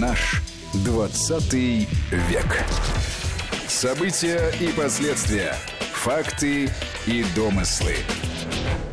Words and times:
Наш 0.00 0.42
20 0.84 1.54
век. 1.54 2.64
События 3.66 4.52
и 4.60 4.68
последствия. 4.72 5.54
Факты 5.94 6.68
и 7.06 7.24
домыслы. 7.34 7.94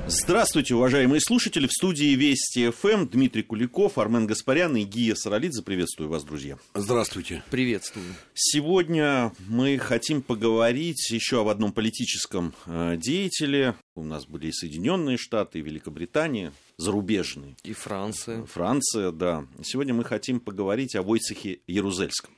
Здравствуйте, 0.07 0.75
уважаемые 0.75 1.19
слушатели. 1.19 1.67
В 1.67 1.73
студии 1.73 2.15
Вести 2.15 2.69
ФМ 2.69 3.07
Дмитрий 3.07 3.43
Куликов, 3.43 3.97
Армен 3.97 4.27
Гаспарян 4.27 4.77
и 4.77 4.83
Гия 4.83 5.15
Саралидзе. 5.15 5.61
Приветствую 5.63 6.09
вас, 6.09 6.23
друзья. 6.23 6.57
Здравствуйте. 6.73 7.43
Приветствую. 7.49 8.05
Сегодня 8.33 9.33
мы 9.47 9.77
хотим 9.79 10.21
поговорить 10.21 11.09
еще 11.09 11.41
об 11.41 11.47
одном 11.49 11.73
политическом 11.73 12.53
э, 12.65 12.97
деятеле. 12.97 13.75
У 13.95 14.03
нас 14.03 14.25
были 14.25 14.47
и 14.47 14.51
Соединенные 14.51 15.17
Штаты, 15.17 15.59
и 15.59 15.61
Великобритания, 15.61 16.53
зарубежные. 16.83 17.55
И 17.63 17.73
Франция. 17.73 18.45
Франция, 18.45 19.11
да. 19.11 19.45
Сегодня 19.63 19.93
мы 19.93 20.03
хотим 20.03 20.39
поговорить 20.39 20.95
о 20.95 21.01
Войцехе 21.01 21.59
Ярузельском. 21.67 22.31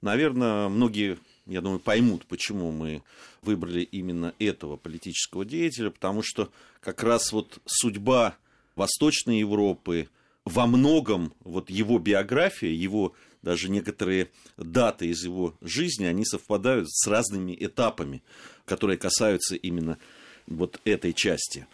Наверное, 0.00 0.68
многие 0.68 1.18
я 1.46 1.60
думаю, 1.60 1.80
поймут, 1.80 2.26
почему 2.26 2.70
мы 2.70 3.02
выбрали 3.42 3.82
именно 3.82 4.34
этого 4.38 4.76
политического 4.76 5.44
деятеля, 5.44 5.90
потому 5.90 6.22
что 6.22 6.50
как 6.80 7.02
раз 7.02 7.32
вот 7.32 7.58
судьба 7.66 8.36
Восточной 8.76 9.40
Европы, 9.40 10.08
во 10.44 10.66
многом 10.66 11.34
вот 11.40 11.68
его 11.68 11.98
биография, 11.98 12.70
его 12.70 13.14
даже 13.42 13.68
некоторые 13.68 14.30
даты 14.56 15.08
из 15.08 15.24
его 15.24 15.56
жизни, 15.60 16.04
они 16.04 16.24
совпадают 16.24 16.88
с 16.88 17.06
разными 17.08 17.56
этапами, 17.58 18.22
которые 18.64 18.96
касаются 18.96 19.56
именно 19.56 19.98
вот 20.46 20.80
этой 20.84 21.12
части 21.12 21.66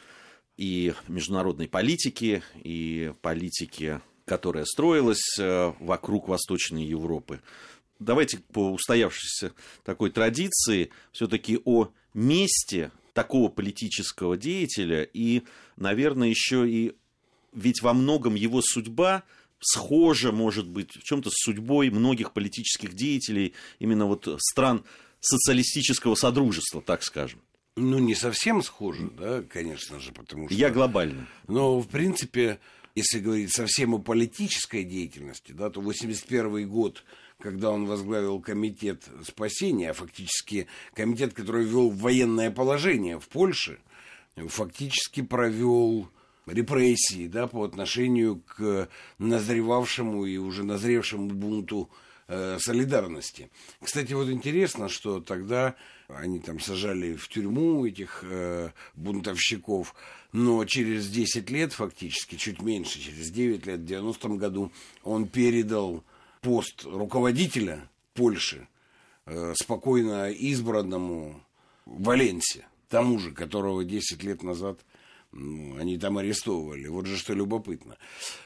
и 0.56 0.95
международной 1.09 1.69
политики, 1.69 2.42
и 2.62 3.12
политики, 3.23 4.01
которая 4.24 4.65
строилась 4.65 5.38
э, 5.38 5.73
вокруг 5.80 6.29
Восточной 6.29 6.85
Европы 6.85 7.40
давайте 7.99 8.38
по 8.38 8.73
устоявшейся 8.73 9.52
такой 9.84 10.10
традиции 10.10 10.90
все-таки 11.12 11.59
о 11.65 11.88
месте 12.15 12.90
такого 13.12 13.49
политического 13.49 14.37
деятеля 14.37 15.02
и, 15.02 15.43
наверное, 15.77 16.29
еще 16.29 16.68
и 16.68 16.95
ведь 17.52 17.80
во 17.80 17.95
многом 17.95 18.34
его 18.34 18.60
судьба 18.62 19.23
схожа, 19.60 20.32
может 20.32 20.68
быть, 20.68 20.93
в 20.93 21.02
чем-то 21.02 21.30
с 21.30 21.45
судьбой 21.45 21.88
многих 21.88 22.32
политических 22.32 22.93
деятелей 22.93 23.54
именно 23.79 24.04
вот 24.04 24.29
стран 24.38 24.84
социалистического 25.21 26.15
содружества, 26.15 26.82
так 26.82 27.02
скажем. 27.02 27.40
Ну, 27.77 27.99
не 27.99 28.15
совсем 28.15 28.63
схожа, 28.63 29.10
да, 29.10 29.43
конечно 29.43 30.01
же, 30.01 30.13
потому 30.13 30.49
что... 30.49 30.55
Я 30.57 30.71
глобально. 30.71 31.27
Но, 31.46 31.79
в 31.80 31.88
принципе, 31.88 32.59
если 32.95 33.21
говорить 33.21 33.55
совсем 33.55 33.95
о 33.95 33.99
политической 33.99 34.83
деятельности, 34.83 35.52
да, 35.52 35.71
то 35.71 35.80
81 35.80 36.68
год 36.68 37.05
когда 37.38 37.71
он 37.71 37.87
возглавил 37.87 38.41
комитет 38.41 39.05
спасения, 39.23 39.91
а 39.91 39.95
фактически 39.95 40.66
комитет, 40.95 41.35
который 41.35 41.65
ввел 41.65 41.91
военное 41.91 42.51
положение 42.51 43.21
в 43.21 43.29
Польше, 43.29 43.79
фактически 44.37 45.23
провел 45.23 46.09
репрессии 46.46 47.27
да, 47.27 47.46
по 47.46 47.65
отношению 47.65 48.40
к 48.40 48.88
назревавшему 49.18 50.24
и 50.24 50.37
уже 50.37 50.65
назревшему 50.65 51.29
бунту 51.29 51.90
э, 52.29 52.59
солидарности. 52.60 53.51
Кстати, 53.82 54.13
вот 54.13 54.29
интересно, 54.29 54.88
что 54.88 55.21
тогда 55.21 55.74
они 56.09 56.41
там 56.41 56.60
сажали 56.60 57.15
в 57.15 57.29
тюрьму 57.29 57.87
этих 57.87 58.23
э, 58.23 58.71
бунтовщиков, 58.95 59.95
но 60.33 60.65
через 60.65 61.09
10 61.09 61.51
лет, 61.51 61.73
фактически, 61.73 62.37
чуть 62.37 62.63
меньше, 62.63 63.01
через 63.01 63.30
9 63.30 63.66
лет, 63.66 63.80
в 63.80 63.85
90-м 63.85 64.38
году, 64.38 64.72
он 65.03 65.27
передал 65.28 66.05
пост 66.41 66.84
руководителя 66.84 67.88
Польши 68.15 68.69
э, 69.27 69.55
спокойно 69.61 70.31
избранному 70.31 71.41
Валенсе, 71.87 72.67
тому 72.89 73.19
же, 73.19 73.33
которого 73.33 73.84
10 73.84 74.23
лет 74.23 74.43
назад 74.43 74.79
ну, 75.32 75.76
они 75.76 75.98
там 75.98 76.19
арестовывали. 76.19 76.88
Вот 76.88 77.06
же 77.06 77.16
что 77.16 77.34
любопытно. 77.34 77.97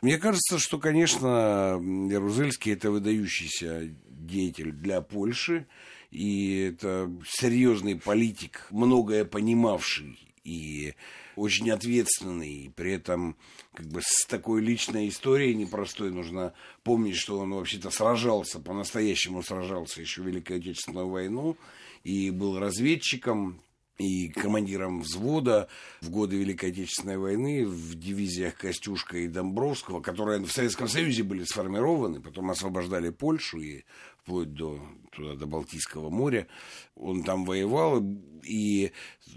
Мне 0.03 0.19
кажется, 0.19 0.59
что, 0.59 0.79
конечно, 0.79 1.81
Ярузельский 2.11 2.73
это 2.73 2.91
выдающийся 2.91 3.95
деятель 4.09 4.73
для 4.73 5.01
Польши, 5.01 5.67
и 6.11 6.73
это 6.73 7.11
серьезный 7.27 7.97
политик, 7.97 8.67
многое 8.71 9.25
понимавший 9.25 10.19
и 10.45 10.95
очень 11.37 11.71
ответственный, 11.71 12.73
при 12.75 12.93
этом 12.93 13.37
как 13.73 13.87
бы 13.87 14.01
с 14.03 14.27
такой 14.27 14.61
личной 14.61 15.09
историей 15.09 15.55
непростой 15.55 16.11
нужно 16.11 16.55
помнить, 16.83 17.17
что 17.17 17.39
он 17.39 17.55
вообще-то 17.55 17.91
сражался, 17.91 18.59
по-настоящему 18.59 19.43
сражался 19.43 20.01
еще 20.01 20.23
в 20.23 20.27
Великую 20.27 20.59
Отечественную 20.59 21.09
войну 21.09 21.57
и 22.05 22.31
был 22.31 22.59
разведчиком, 22.59 23.61
и 24.01 24.29
командиром 24.29 25.03
взвода 25.03 25.69
в 26.01 26.09
годы 26.09 26.37
Великой 26.37 26.71
Отечественной 26.71 27.19
войны 27.19 27.67
в 27.67 27.95
дивизиях 27.95 28.57
Костюшка 28.57 29.19
и 29.19 29.29
Домбровского, 29.29 30.01
которые 30.01 30.41
в 30.41 30.51
Советском 30.51 30.89
Союзе 30.89 31.23
были 31.23 31.45
сформированы, 31.45 32.21
потом 32.21 32.51
освобождали 32.51 33.11
Польшу 33.11 33.59
и 33.61 33.85
вплоть 34.23 34.55
до, 34.55 34.81
туда, 35.13 35.35
до 35.35 35.47
Балтийского 35.47 36.09
моря. 36.09 36.47
Он 36.97 37.23
там 37.25 37.45
воевал, 37.45 38.03
и, 38.43 38.93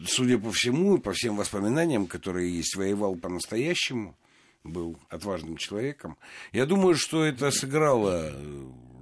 судя 0.07 0.38
по 0.38 0.52
всему, 0.53 0.97
по 0.97 1.12
всем 1.12 1.35
воспоминаниям, 1.35 2.07
которые 2.07 2.56
есть, 2.56 2.78
воевал 2.78 3.18
по-настоящему, 3.18 4.18
был 4.63 4.97
отважным 5.09 5.57
человеком. 5.57 6.18
Я 6.53 6.66
думаю, 6.66 6.96
что 6.96 7.25
это 7.25 7.52
сыграло 7.52 8.34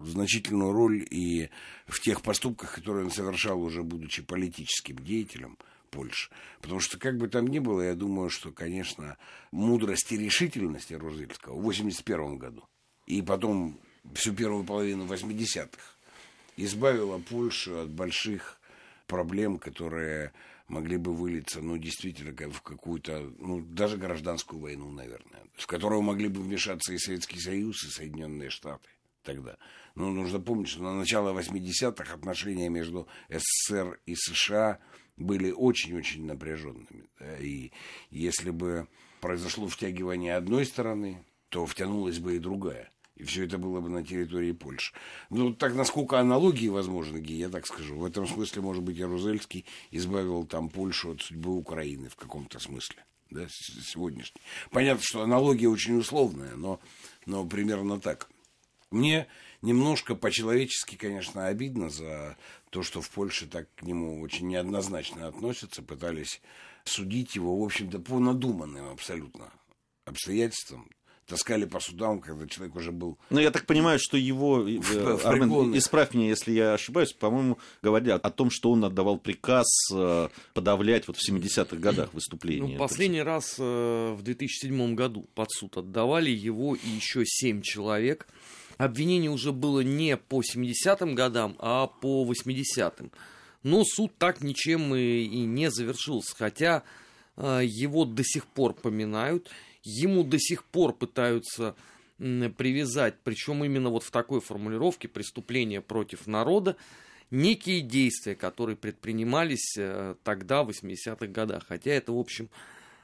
значительную 0.07 0.71
роль 0.71 1.05
и 1.09 1.49
в 1.87 1.99
тех 1.99 2.21
поступках, 2.21 2.75
которые 2.75 3.05
он 3.05 3.11
совершал 3.11 3.61
уже 3.61 3.83
будучи 3.83 4.21
политическим 4.21 4.97
деятелем 4.97 5.57
Польши. 5.89 6.31
Потому 6.61 6.79
что, 6.79 6.97
как 6.97 7.17
бы 7.17 7.27
там 7.27 7.47
ни 7.47 7.59
было, 7.59 7.81
я 7.81 7.95
думаю, 7.95 8.29
что, 8.29 8.51
конечно, 8.51 9.17
мудрость 9.51 10.11
и 10.11 10.17
решительность 10.17 10.91
Розельского 10.91 11.55
в 11.55 11.59
1981 11.59 12.37
году 12.37 12.63
и 13.05 13.21
потом 13.21 13.79
всю 14.13 14.33
первую 14.33 14.63
половину 14.63 15.05
80-х 15.05 15.81
избавила 16.57 17.19
Польшу 17.19 17.79
от 17.79 17.89
больших 17.89 18.59
проблем, 19.07 19.59
которые 19.59 20.31
могли 20.67 20.95
бы 20.95 21.13
вылиться, 21.13 21.61
ну, 21.61 21.77
действительно, 21.77 22.31
в 22.51 22.61
какую-то, 22.61 23.29
ну, 23.39 23.59
даже 23.59 23.97
гражданскую 23.97 24.61
войну, 24.61 24.89
наверное, 24.89 25.43
в 25.55 25.67
которую 25.67 26.01
могли 26.01 26.29
бы 26.29 26.41
вмешаться 26.41 26.93
и 26.93 26.97
Советский 26.97 27.39
Союз, 27.39 27.83
и 27.83 27.89
Соединенные 27.89 28.49
Штаты 28.49 28.87
тогда. 29.23 29.57
Но 29.95 30.09
нужно 30.09 30.39
помнить, 30.39 30.69
что 30.69 30.83
на 30.83 30.93
начало 30.93 31.37
80-х 31.37 32.13
отношения 32.13 32.69
между 32.69 33.07
СССР 33.29 33.99
и 34.05 34.15
США 34.15 34.79
были 35.17 35.51
очень-очень 35.51 36.25
напряженными. 36.25 37.09
И 37.39 37.71
если 38.09 38.49
бы 38.49 38.87
произошло 39.19 39.67
втягивание 39.67 40.35
одной 40.35 40.65
стороны, 40.65 41.25
то 41.49 41.65
втянулась 41.65 42.19
бы 42.19 42.35
и 42.35 42.39
другая. 42.39 42.89
И 43.15 43.23
все 43.23 43.45
это 43.45 43.57
было 43.57 43.81
бы 43.81 43.89
на 43.89 44.03
территории 44.03 44.51
Польши. 44.51 44.93
Ну, 45.29 45.53
так 45.53 45.75
насколько 45.75 46.19
аналогии 46.19 46.69
возможны, 46.69 47.17
я 47.19 47.49
так 47.49 47.67
скажу. 47.67 47.95
В 47.95 48.05
этом 48.05 48.25
смысле, 48.25 48.63
может 48.63 48.81
быть, 48.81 48.97
Ярузельский 48.97 49.65
избавил 49.91 50.45
там 50.45 50.69
Польшу 50.69 51.11
от 51.11 51.21
судьбы 51.21 51.51
Украины 51.51 52.09
в 52.09 52.15
каком-то 52.15 52.57
смысле. 52.59 53.05
Да, 53.29 53.47
сегодняшний. 53.49 54.41
Понятно, 54.71 55.03
что 55.03 55.21
аналогия 55.21 55.69
очень 55.69 55.97
условная, 55.97 56.55
но, 56.55 56.79
но 57.25 57.45
примерно 57.45 57.99
так. 57.99 58.29
Мне 58.91 59.27
немножко 59.61 60.15
по-человечески, 60.15 60.97
конечно, 60.97 61.47
обидно 61.47 61.89
за 61.89 62.37
то, 62.69 62.83
что 62.83 63.01
в 63.01 63.09
Польше 63.09 63.47
так 63.47 63.67
к 63.75 63.83
нему 63.83 64.21
очень 64.21 64.47
неоднозначно 64.47 65.27
относятся, 65.27 65.81
пытались 65.81 66.41
судить 66.83 67.35
его, 67.35 67.57
в 67.57 67.63
общем-то, 67.63 67.99
по 67.99 68.19
надуманным 68.19 68.89
абсолютно 68.89 69.49
обстоятельствам. 70.05 70.89
Таскали 71.27 71.63
по 71.63 71.79
судам, 71.79 72.19
когда 72.19 72.45
человек 72.47 72.75
уже 72.75 72.91
был... 72.91 73.17
Ну, 73.29 73.39
я 73.39 73.51
так 73.51 73.65
понимаю, 73.65 73.99
что 74.01 74.17
его... 74.17 74.67
Э, 74.67 74.79
в, 74.79 75.25
Армен, 75.25 75.77
исправь 75.77 76.13
меня, 76.13 76.27
если 76.27 76.51
я 76.51 76.73
ошибаюсь, 76.73 77.13
по-моему, 77.13 77.57
говорят 77.81 78.25
о 78.25 78.31
том, 78.31 78.49
что 78.49 78.71
он 78.71 78.83
отдавал 78.83 79.17
приказ 79.17 79.67
э, 79.93 80.27
подавлять 80.53 81.07
вот 81.07 81.15
в 81.15 81.29
70-х 81.29 81.77
годах 81.77 82.13
выступления. 82.13 82.73
Ну, 82.73 82.79
последний 82.79 83.21
раз 83.21 83.55
э, 83.59 84.13
в 84.13 84.21
2007 84.23 84.95
году 84.95 85.29
под 85.33 85.49
суд 85.51 85.77
отдавали 85.77 86.31
его 86.31 86.75
и 86.75 86.89
еще 86.89 87.23
семь 87.25 87.61
человек– 87.61 88.27
обвинение 88.83 89.29
уже 89.29 89.51
было 89.51 89.81
не 89.81 90.17
по 90.17 90.41
70-м 90.41 91.13
годам, 91.13 91.55
а 91.59 91.87
по 91.87 92.25
80-м. 92.25 93.11
Но 93.63 93.83
суд 93.83 94.11
так 94.17 94.41
ничем 94.41 94.95
и, 94.95 95.23
и 95.23 95.45
не 95.45 95.69
завершился, 95.69 96.35
хотя 96.35 96.83
э, 97.37 97.61
его 97.63 98.05
до 98.05 98.23
сих 98.23 98.47
пор 98.47 98.73
поминают, 98.73 99.51
ему 99.83 100.23
до 100.23 100.39
сих 100.39 100.63
пор 100.63 100.93
пытаются 100.93 101.75
э, 102.17 102.49
привязать, 102.49 103.15
причем 103.23 103.63
именно 103.63 103.89
вот 103.89 104.03
в 104.03 104.09
такой 104.09 104.41
формулировке 104.41 105.07
преступления 105.07 105.81
против 105.81 106.25
народа, 106.25 106.75
некие 107.29 107.81
действия, 107.81 108.35
которые 108.35 108.77
предпринимались 108.77 109.77
э, 109.77 110.15
тогда, 110.23 110.63
в 110.63 110.71
80-х 110.71 111.27
годах. 111.27 111.65
Хотя 111.67 111.91
это, 111.91 112.13
в 112.13 112.17
общем, 112.17 112.49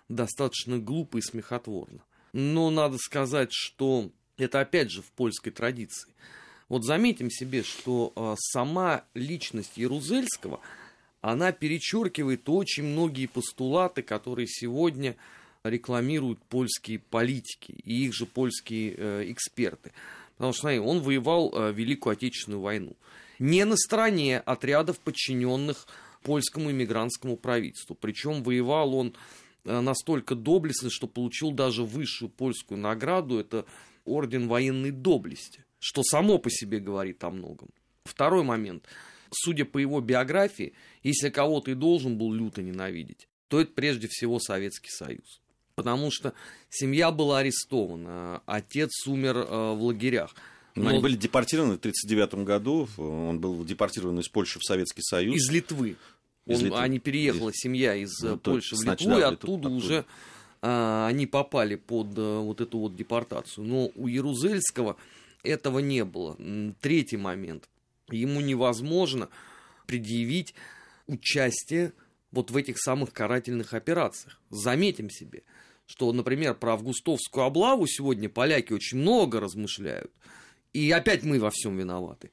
достаточно 0.09 0.79
глупо 0.79 1.17
и 1.19 1.21
смехотворно. 1.21 1.99
Но 2.33 2.71
надо 2.71 2.97
сказать, 2.97 3.49
что 3.51 4.09
Это 4.37 4.59
опять 4.59 4.91
же 4.91 5.01
в 5.01 5.11
польской 5.11 5.51
традиции. 5.51 6.09
Вот 6.69 6.83
заметим 6.83 7.31
себе, 7.31 7.63
что 7.63 8.11
э, 8.15 8.35
сама 8.37 9.03
личность 9.13 9.77
Ярузельского, 9.77 10.59
она 11.21 11.51
перечеркивает 11.51 12.47
очень 12.49 12.83
многие 12.83 13.25
постулаты, 13.25 14.01
которые 14.01 14.47
сегодня 14.47 15.15
рекламируют 15.63 16.39
польские 16.43 16.99
политики 16.99 17.73
и 17.83 18.05
их 18.05 18.13
же 18.13 18.25
польские 18.25 18.95
э, 18.97 19.31
эксперты. 19.31 19.91
Потому 20.37 20.53
что 20.53 20.61
смотри, 20.61 20.79
он 20.79 21.01
воевал 21.01 21.51
э, 21.53 21.71
Великую 21.73 22.13
Отечественную 22.13 22.61
войну. 22.61 22.95
Не 23.39 23.65
на 23.65 23.75
стороне 23.75 24.39
отрядов, 24.39 24.99
подчиненных 24.99 25.87
польскому 26.23 26.71
иммигрантскому 26.71 27.37
правительству. 27.37 27.95
Причем 27.95 28.43
воевал 28.43 28.93
он 28.93 29.13
э, 29.63 29.79
настолько 29.79 30.35
доблестно, 30.35 30.89
что 30.89 31.07
получил 31.07 31.51
даже 31.51 31.83
высшую 31.83 32.29
польскую 32.29 32.79
награду. 32.79 33.39
Это 33.39 33.65
орден 34.07 34.47
военной 34.47 34.91
доблести, 34.91 35.65
что 35.79 36.03
само 36.03 36.37
по 36.37 36.49
себе 36.49 36.79
говорит 36.79 37.23
о 37.23 37.29
многом. 37.29 37.69
Второй 38.05 38.43
момент. 38.43 38.85
Судя 39.31 39.65
по 39.65 39.77
его 39.77 39.99
биографии, 39.99 40.73
если 41.03 41.29
кого-то 41.29 41.71
и 41.71 41.73
должен 41.75 42.17
был 42.17 42.31
люто 42.31 42.61
ненавидеть, 42.61 43.27
то 43.49 43.59
это 43.59 43.71
прежде 43.73 44.07
всего 44.07 44.39
Советский 44.39 44.89
Союз 44.89 45.41
потому 45.77 46.09
что 46.11 46.33
семья 46.69 47.11
была 47.11 47.39
арестована, 47.39 48.41
отец 48.47 48.89
умер 49.05 49.37
э, 49.37 49.73
в 49.73 49.83
лагерях. 49.83 50.35
Но... 50.75 50.89
Они 50.89 50.99
были 50.99 51.15
депортированы 51.15 51.75
в 51.75 51.77
1939 51.77 52.45
году, 52.45 52.89
он 52.97 53.39
был 53.39 53.63
депортирован 53.63 54.19
из 54.19 54.27
Польши 54.27 54.59
в 54.59 54.63
Советский 54.63 55.03
Союз. 55.03 55.35
Из 55.35 55.49
Литвы. 55.51 55.95
Из 56.47 56.57
он, 56.57 56.65
Литвы. 56.65 56.79
Они 56.79 56.99
переехала, 56.99 57.51
семья 57.53 57.95
из 57.95 58.19
ну, 58.21 58.37
Польши 58.37 58.75
в 58.75 58.83
Литву, 58.83 59.09
да, 59.09 59.19
и 59.19 59.21
оттуда 59.21 59.69
уже 59.69 59.99
а, 59.99 60.05
они 60.61 61.27
попали 61.27 61.75
под 61.75 62.07
а, 62.17 62.39
вот 62.41 62.61
эту 62.61 62.79
вот 62.79 62.95
депортацию. 62.95 63.65
Но 63.65 63.91
у 63.95 64.07
Ярузельского 64.07 64.97
этого 65.43 65.79
не 65.79 66.03
было. 66.03 66.37
Третий 66.81 67.17
момент. 67.17 67.69
Ему 68.09 68.41
невозможно 68.41 69.29
предъявить 69.85 70.53
участие 71.07 71.93
вот 72.31 72.51
в 72.51 72.57
этих 72.57 72.77
самых 72.79 73.13
карательных 73.13 73.73
операциях. 73.73 74.39
Заметим 74.49 75.09
себе– 75.09 75.43
что, 75.87 76.11
например, 76.11 76.53
про 76.53 76.73
августовскую 76.73 77.45
облаву 77.45 77.87
сегодня 77.87 78.29
поляки 78.29 78.73
очень 78.73 78.99
много 78.99 79.39
размышляют. 79.39 80.11
И 80.73 80.91
опять 80.91 81.23
мы 81.23 81.39
во 81.39 81.49
всем 81.49 81.77
виноваты. 81.77 82.29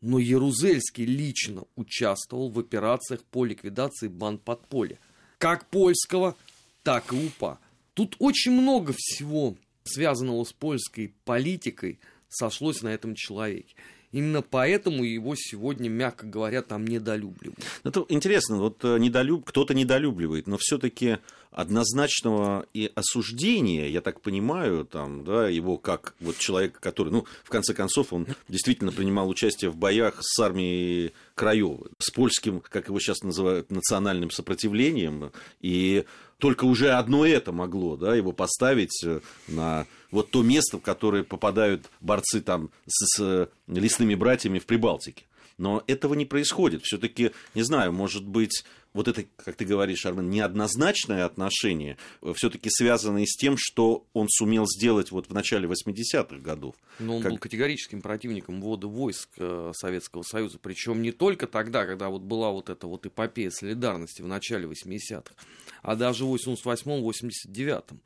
Но 0.00 0.18
Ярузельский 0.18 1.04
лично 1.04 1.64
участвовал 1.76 2.48
в 2.48 2.58
операциях 2.58 3.22
по 3.24 3.44
ликвидации 3.44 4.08
банд 4.08 4.42
подполья. 4.42 4.98
Как 5.38 5.68
польского, 5.68 6.36
так 6.82 7.12
и 7.12 7.26
УПА. 7.26 7.58
Тут 7.94 8.16
очень 8.18 8.52
много 8.52 8.94
всего, 8.96 9.56
связанного 9.84 10.44
с 10.44 10.52
польской 10.52 11.14
политикой, 11.24 11.98
сошлось 12.28 12.82
на 12.82 12.88
этом 12.88 13.14
человеке. 13.14 13.74
Именно 14.12 14.42
поэтому 14.42 15.04
его 15.04 15.34
сегодня, 15.36 15.88
мягко 15.88 16.26
говоря, 16.26 16.60
там 16.62 16.84
недолюбливают. 16.84 17.64
Это 17.82 18.04
интересно, 18.10 18.58
вот 18.58 18.84
э, 18.84 18.98
недолюб... 18.98 19.44
кто-то 19.46 19.72
недолюбливает, 19.72 20.46
но 20.46 20.58
все-таки 20.58 21.18
однозначного 21.52 22.66
и 22.72 22.90
осуждения, 22.94 23.88
я 23.88 24.00
так 24.00 24.20
понимаю, 24.20 24.84
там, 24.84 25.22
да, 25.24 25.48
его 25.48 25.76
как 25.76 26.14
вот 26.18 26.38
человека, 26.38 26.80
который, 26.80 27.12
ну, 27.12 27.26
в 27.44 27.50
конце 27.50 27.74
концов, 27.74 28.12
он 28.12 28.26
действительно 28.48 28.90
принимал 28.90 29.28
участие 29.28 29.70
в 29.70 29.76
боях 29.76 30.16
с 30.20 30.38
армией 30.40 31.12
Краевой, 31.34 31.90
с 31.98 32.10
польским, 32.10 32.60
как 32.60 32.88
его 32.88 32.98
сейчас 32.98 33.22
называют, 33.22 33.70
национальным 33.70 34.30
сопротивлением, 34.30 35.30
и 35.60 36.04
только 36.38 36.64
уже 36.64 36.90
одно 36.90 37.24
это 37.24 37.52
могло 37.52 37.96
да, 37.96 38.16
его 38.16 38.32
поставить 38.32 39.04
э, 39.04 39.20
на 39.46 39.86
вот 40.10 40.30
то 40.30 40.42
место, 40.42 40.78
в 40.78 40.80
которое 40.80 41.22
попадают 41.22 41.88
борцы 42.00 42.40
там 42.40 42.70
с, 42.86 43.16
с 43.16 43.48
лесными 43.68 44.16
братьями 44.16 44.58
в 44.58 44.66
Прибалтике. 44.66 45.24
Но 45.58 45.84
этого 45.86 46.14
не 46.14 46.24
происходит. 46.24 46.82
Все-таки, 46.82 47.30
не 47.54 47.62
знаю, 47.62 47.92
может 47.92 48.24
быть, 48.24 48.64
вот 48.94 49.08
это, 49.08 49.24
как 49.36 49.56
ты 49.56 49.64
говоришь, 49.64 50.04
Армен, 50.04 50.28
неоднозначное 50.30 51.24
отношение, 51.24 51.96
э, 52.20 52.32
все-таки 52.36 52.68
связано 52.70 53.22
и 53.22 53.26
с 53.26 53.36
тем, 53.36 53.56
что 53.58 54.06
он 54.12 54.28
сумел 54.28 54.66
сделать 54.66 55.10
вот 55.10 55.28
в 55.28 55.32
начале 55.32 55.68
80-х 55.68 56.38
годов. 56.38 56.74
Но 56.98 57.16
он 57.16 57.22
как... 57.22 57.32
был 57.32 57.38
категорическим 57.38 58.02
противником 58.02 58.60
ввода 58.60 58.86
войск 58.86 59.30
э, 59.38 59.72
Советского 59.74 60.22
Союза. 60.22 60.58
Причем 60.60 61.02
не 61.02 61.12
только 61.12 61.46
тогда, 61.46 61.86
когда 61.86 62.08
вот 62.08 62.22
была 62.22 62.50
вот 62.50 62.68
эта 62.68 62.86
вот 62.86 63.06
эпопея 63.06 63.50
солидарности 63.50 64.22
в 64.22 64.26
начале 64.26 64.66
80-х, 64.66 65.34
а 65.82 65.96
даже 65.96 66.24
в 66.24 66.34
88-м, 66.34 67.02
89-м. 67.02 68.00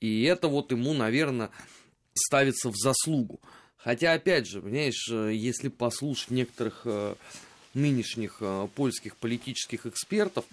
И 0.00 0.22
это 0.22 0.48
вот 0.48 0.70
ему, 0.72 0.94
наверное, 0.94 1.50
ставится 2.14 2.70
в 2.70 2.76
заслугу. 2.76 3.40
Хотя, 3.76 4.12
опять 4.12 4.46
же, 4.46 4.60
понимаешь, 4.60 5.08
э, 5.10 5.32
если 5.34 5.68
послушать 5.68 6.30
некоторых 6.30 6.82
нынешних 7.74 8.38
э, 8.40 8.68
польских 8.74 9.16
политических 9.16 9.86
экспертов, 9.86 10.44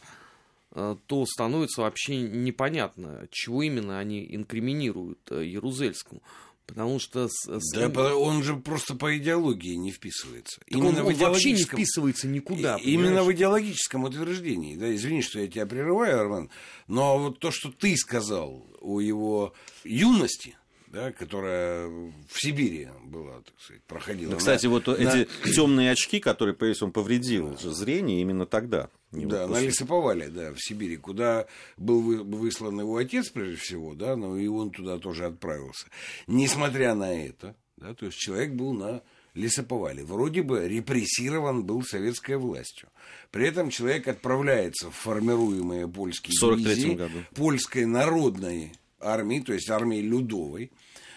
то 1.08 1.26
становится 1.26 1.82
вообще 1.82 2.18
непонятно, 2.18 3.28
чего 3.32 3.64
именно 3.64 3.98
они 3.98 4.28
инкриминируют 4.30 5.20
Ярузельскому. 5.32 6.22
Потому 6.68 7.00
что... 7.00 7.30
Да, 7.74 8.16
он 8.16 8.44
же 8.44 8.58
просто 8.58 8.94
по 8.94 9.18
идеологии 9.18 9.76
не 9.76 9.92
вписывается. 9.92 10.60
Так 10.60 10.68
именно 10.70 11.06
он, 11.06 11.14
он 11.14 11.14
вообще 11.14 11.54
не 11.54 11.64
вписывается 11.64 12.28
никуда. 12.28 12.76
И, 12.76 12.92
именно 12.92 13.24
в 13.24 13.32
идеологическом 13.32 14.04
утверждении. 14.04 14.76
Да, 14.76 14.94
извини, 14.94 15.22
что 15.22 15.40
я 15.40 15.48
тебя 15.48 15.66
прерываю, 15.66 16.20
Арман, 16.20 16.50
но 16.88 17.18
вот 17.18 17.40
то, 17.40 17.50
что 17.50 17.72
ты 17.72 17.96
сказал 17.96 18.68
о 18.82 19.00
его 19.00 19.54
юности, 19.86 20.58
да, 20.88 21.12
которая 21.12 21.88
в 21.88 22.14
Сибири 22.32 22.90
была, 23.04 23.42
так 23.42 23.54
сказать, 23.60 23.84
проходила. 23.84 24.32
Ну, 24.32 24.38
кстати, 24.38 24.66
на, 24.66 24.72
вот 24.72 24.88
на... 24.88 24.94
эти 24.94 25.28
темные 25.54 25.92
очки, 25.92 26.20
которые, 26.20 26.56
пояс, 26.56 26.82
он 26.82 26.92
повредил 26.92 27.58
да. 27.62 27.72
зрение 27.72 28.22
именно 28.22 28.46
тогда. 28.46 28.90
Да, 29.12 29.48
на 29.48 29.60
лесоповале, 29.62 30.28
да, 30.30 30.54
в 30.54 30.58
Сибири, 30.60 30.98
куда 30.98 31.48
был 31.78 32.02
выслан 32.02 32.80
его 32.80 32.98
отец, 32.98 33.30
прежде 33.30 33.56
всего, 33.56 33.94
да, 33.94 34.16
но 34.16 34.38
и 34.38 34.48
он 34.48 34.72
туда 34.72 34.98
тоже 35.00 35.26
отправился. 35.26 35.88
Несмотря 36.28 36.94
на 36.94 37.14
это, 37.14 37.56
да, 37.78 37.94
то 37.94 38.08
есть 38.08 38.18
человек 38.18 38.52
был 38.52 38.74
на 38.74 39.02
лесоповале. 39.34 40.04
Вроде 40.04 40.42
бы 40.42 40.68
репрессирован 40.68 41.64
был 41.64 41.84
советской 41.84 42.38
властью. 42.38 42.90
При 43.32 43.48
этом 43.48 43.70
человек 43.70 44.08
отправляется 44.08 44.90
в 44.90 44.96
формируемые 44.96 45.88
польские 45.88 46.34
дивизии 46.34 46.96
году. 46.96 47.20
польской 47.36 47.86
народной 47.86 48.74
армии, 49.00 49.40
то 49.40 49.54
есть 49.54 49.70
армии 49.70 50.02
Людовой. 50.02 50.72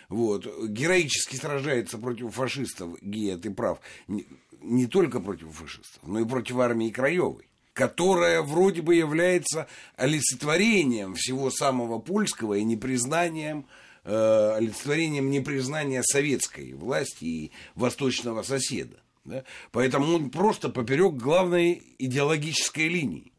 Вот, 0.09 0.47
героически 0.69 1.37
сражается 1.37 1.97
против 1.97 2.35
фашистов, 2.35 3.00
Гия, 3.00 3.37
ты 3.37 3.52
прав, 3.52 3.81
не, 4.09 4.26
не 4.61 4.87
только 4.87 5.21
против 5.21 5.52
фашистов, 5.52 6.02
но 6.02 6.19
и 6.19 6.25
против 6.25 6.59
армии 6.59 6.90
Краевой 6.90 7.50
которая 7.73 8.43
вроде 8.43 8.83
бы 8.83 8.95
является 8.95 9.66
олицетворением 9.97 11.14
всего 11.14 11.50
самого 11.50 11.99
польского 11.99 12.54
и 12.54 12.64
непризнанием 12.64 13.66
э, 14.04 14.54
олицетворением 14.57 15.31
непризнания 15.31 16.02
советской 16.02 16.75
власти 16.75 17.25
и 17.25 17.52
восточного 17.75 18.43
соседа. 18.43 19.00
Да? 19.25 19.45
Поэтому 19.73 20.14
он 20.14 20.31
просто 20.31 20.69
поперек 20.69 21.14
главной 21.14 21.83
идеологической 21.99 22.88
линии. 22.88 23.33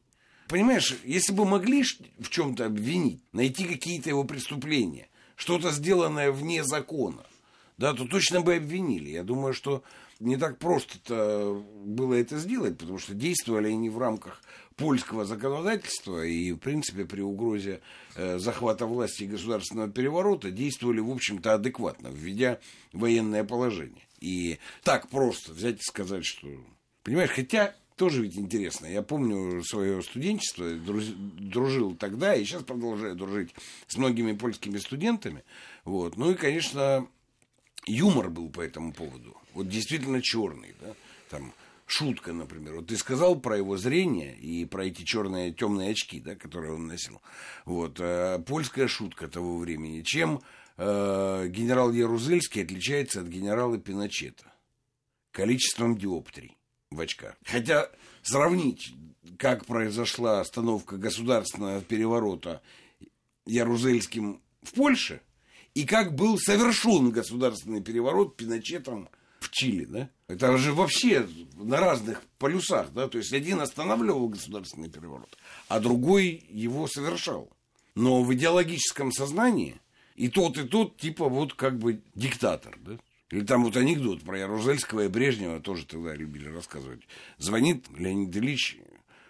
Понимаешь, 0.51 0.97
если 1.05 1.31
бы 1.31 1.45
могли 1.45 1.81
в 2.19 2.29
чем-то 2.29 2.65
обвинить, 2.65 3.23
найти 3.31 3.63
какие-то 3.63 4.09
его 4.09 4.25
преступления, 4.25 5.07
что-то 5.37 5.71
сделанное 5.71 6.29
вне 6.29 6.65
закона, 6.65 7.25
да, 7.77 7.93
то 7.93 8.05
точно 8.05 8.41
бы 8.41 8.55
обвинили. 8.55 9.11
Я 9.11 9.23
думаю, 9.23 9.53
что 9.53 9.81
не 10.19 10.35
так 10.35 10.57
просто-то 10.57 11.65
было 11.85 12.15
это 12.15 12.37
сделать, 12.37 12.77
потому 12.77 12.99
что 12.99 13.13
действовали 13.13 13.69
они 13.69 13.89
в 13.89 13.97
рамках 13.97 14.41
польского 14.75 15.23
законодательства 15.23 16.21
и, 16.25 16.51
в 16.51 16.57
принципе, 16.57 17.05
при 17.05 17.21
угрозе 17.21 17.79
э, 18.17 18.37
захвата 18.37 18.85
власти 18.85 19.23
и 19.23 19.27
государственного 19.27 19.89
переворота 19.89 20.51
действовали, 20.51 20.99
в 20.99 21.11
общем-то, 21.11 21.53
адекватно, 21.53 22.09
введя 22.11 22.59
военное 22.91 23.45
положение. 23.45 24.05
И 24.19 24.59
так 24.83 25.07
просто 25.07 25.53
взять 25.53 25.79
и 25.79 25.83
сказать, 25.83 26.25
что... 26.25 26.49
Понимаешь, 27.03 27.31
хотя 27.31 27.73
тоже 28.01 28.23
ведь 28.23 28.35
интересно. 28.35 28.87
Я 28.87 29.03
помню 29.03 29.63
свое 29.63 30.01
студенчество, 30.01 30.67
дружил 30.73 31.93
тогда 31.93 32.33
и 32.33 32.43
сейчас 32.43 32.63
продолжаю 32.63 33.15
дружить 33.15 33.53
с 33.85 33.95
многими 33.95 34.33
польскими 34.33 34.79
студентами. 34.79 35.43
Вот. 35.85 36.17
Ну 36.17 36.31
и, 36.31 36.33
конечно, 36.33 37.07
юмор 37.85 38.31
был 38.31 38.49
по 38.49 38.61
этому 38.61 38.91
поводу. 38.91 39.37
Вот 39.53 39.69
действительно 39.69 40.19
черный, 40.19 40.73
да, 40.81 40.95
там 41.29 41.53
шутка, 41.85 42.33
например. 42.33 42.77
Вот 42.77 42.87
ты 42.87 42.97
сказал 42.97 43.39
про 43.39 43.55
его 43.55 43.77
зрение 43.77 44.35
и 44.35 44.65
про 44.65 44.85
эти 44.85 45.03
черные 45.03 45.53
темные 45.53 45.91
очки, 45.91 46.19
да, 46.19 46.33
которые 46.33 46.73
он 46.73 46.87
носил. 46.87 47.21
Вот 47.65 47.99
э, 47.99 48.43
польская 48.47 48.87
шутка 48.87 49.27
того 49.27 49.59
времени. 49.59 50.01
Чем 50.01 50.41
э, 50.77 51.47
генерал 51.49 51.91
Ярузельский 51.91 52.63
отличается 52.63 53.21
от 53.21 53.27
генерала 53.27 53.77
Пиночета? 53.77 54.51
Количеством 55.31 55.99
диоптрий 55.99 56.57
в 56.91 56.99
очках. 56.99 57.35
Хотя 57.43 57.89
сравнить, 58.21 58.93
как 59.37 59.65
произошла 59.65 60.41
остановка 60.41 60.97
государственного 60.97 61.81
переворота 61.81 62.61
Ярузельским 63.45 64.41
в 64.61 64.73
Польше– 64.73 65.21
и 65.73 65.85
как 65.85 66.15
был 66.15 66.37
совершен 66.37 67.11
государственный 67.11 67.81
переворот 67.81 68.35
Пиночетом 68.35 69.09
в 69.39 69.49
Чили, 69.51 69.85
да? 69.85 70.09
Это 70.27 70.57
же 70.57 70.73
вообще 70.73 71.27
на 71.55 71.77
разных 71.77 72.21
полюсах, 72.37 72.91
да? 72.93 73.07
То 73.07 73.17
есть 73.17 73.33
один 73.33 73.61
останавливал 73.61 74.27
государственный 74.27 74.89
переворот, 74.89 75.37
а 75.67 75.79
другой 75.79 76.45
его 76.49 76.87
совершал. 76.87 77.49
Но 77.95 78.23
в 78.23 78.33
идеологическом 78.33 79.11
сознании 79.11 79.79
и 80.15 80.27
тот, 80.27 80.57
и 80.57 80.63
тот 80.63 80.97
типа 80.97 81.29
вот 81.29 81.53
как 81.53 81.79
бы 81.79 82.01
диктатор, 82.15 82.77
да? 82.81 82.97
Или 83.31 83.45
там 83.45 83.63
вот 83.63 83.77
анекдот 83.77 84.23
про 84.23 84.37
Ярузельского 84.37 85.05
и 85.05 85.07
Брежнева 85.07 85.61
тоже 85.61 85.85
тогда 85.85 86.13
любили 86.13 86.49
рассказывать. 86.49 87.01
Звонит 87.37 87.85
Леонид 87.97 88.35
Ильич 88.35 88.77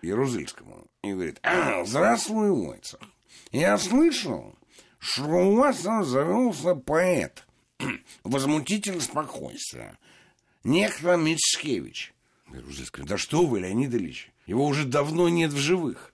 Ярузельскому 0.02 0.88
и 1.04 1.14
говорит, 1.14 1.40
а, 1.44 1.86
здравствуй, 1.86 2.50
Войцах. 2.50 3.00
Я 3.52 3.78
слышал, 3.78 4.56
что 4.98 5.24
у 5.24 5.56
вас 5.58 5.82
завелся 5.82 6.74
поэт, 6.74 7.46
возмутитель 8.24 9.00
спокойствия, 9.02 10.00
некто 10.64 11.16
Мицкевич. 11.16 12.14
Ярузельский, 12.52 13.04
да 13.04 13.20
что 13.20 13.46
вы, 13.46 13.60
Леонид 13.60 13.94
Ильич, 13.94 14.32
его 14.48 14.66
уже 14.66 14.86
давно 14.86 15.30
нет 15.30 15.54
в 15.54 15.58
живых. 15.58 16.11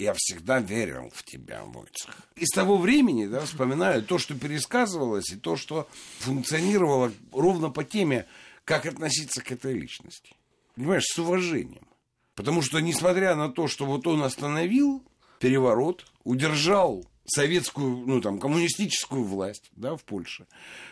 Я 0.00 0.14
всегда 0.16 0.60
верил 0.60 1.10
в 1.12 1.22
тебя, 1.24 1.62
Войцах. 1.62 2.16
И 2.34 2.46
с 2.46 2.54
того 2.54 2.78
времени, 2.78 3.26
да, 3.26 3.40
вспоминаю 3.42 4.02
то, 4.02 4.16
что 4.16 4.34
пересказывалось, 4.34 5.28
и 5.30 5.36
то, 5.36 5.56
что 5.56 5.90
функционировало 6.20 7.12
ровно 7.32 7.68
по 7.68 7.84
теме, 7.84 8.26
как 8.64 8.86
относиться 8.86 9.42
к 9.42 9.52
этой 9.52 9.74
личности. 9.74 10.34
Понимаешь, 10.74 11.04
с 11.04 11.18
уважением. 11.18 11.86
Потому 12.34 12.62
что, 12.62 12.80
несмотря 12.80 13.34
на 13.34 13.50
то, 13.50 13.68
что 13.68 13.84
вот 13.84 14.06
он 14.06 14.22
остановил 14.22 15.04
переворот, 15.38 16.06
удержал 16.24 17.04
советскую, 17.26 18.06
ну 18.06 18.22
там, 18.22 18.38
коммунистическую 18.38 19.22
власть, 19.22 19.70
да, 19.76 19.96
в 19.96 20.04
Польше, 20.04 20.46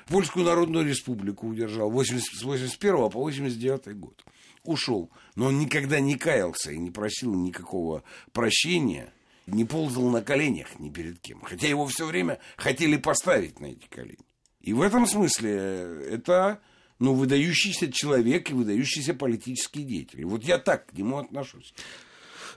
Польскую 0.08 0.44
Народную 0.44 0.86
Республику 0.86 1.48
удержал 1.48 1.90
80, 1.90 2.40
с 2.40 2.42
81 2.42 3.08
по 3.08 3.20
89 3.20 3.98
год 3.98 4.22
ушел. 4.68 5.10
Но 5.34 5.46
он 5.46 5.58
никогда 5.58 6.00
не 6.00 6.16
каялся 6.16 6.70
и 6.70 6.78
не 6.78 6.90
просил 6.90 7.34
никакого 7.34 8.02
прощения, 8.32 9.12
не 9.46 9.64
ползал 9.64 10.08
на 10.10 10.22
коленях 10.22 10.78
ни 10.78 10.90
перед 10.90 11.18
кем. 11.20 11.40
Хотя 11.42 11.68
его 11.68 11.86
все 11.86 12.06
время 12.06 12.38
хотели 12.56 12.96
поставить 12.96 13.60
на 13.60 13.66
эти 13.66 13.86
колени. 13.86 14.18
И 14.60 14.72
в 14.72 14.82
этом 14.82 15.06
смысле 15.06 15.52
это 16.10 16.60
ну, 16.98 17.14
выдающийся 17.14 17.90
человек 17.92 18.50
и 18.50 18.54
выдающийся 18.54 19.14
политический 19.14 19.82
деятель. 19.82 20.24
Вот 20.24 20.44
я 20.44 20.58
так 20.58 20.86
к 20.86 20.92
нему 20.92 21.18
отношусь. 21.18 21.74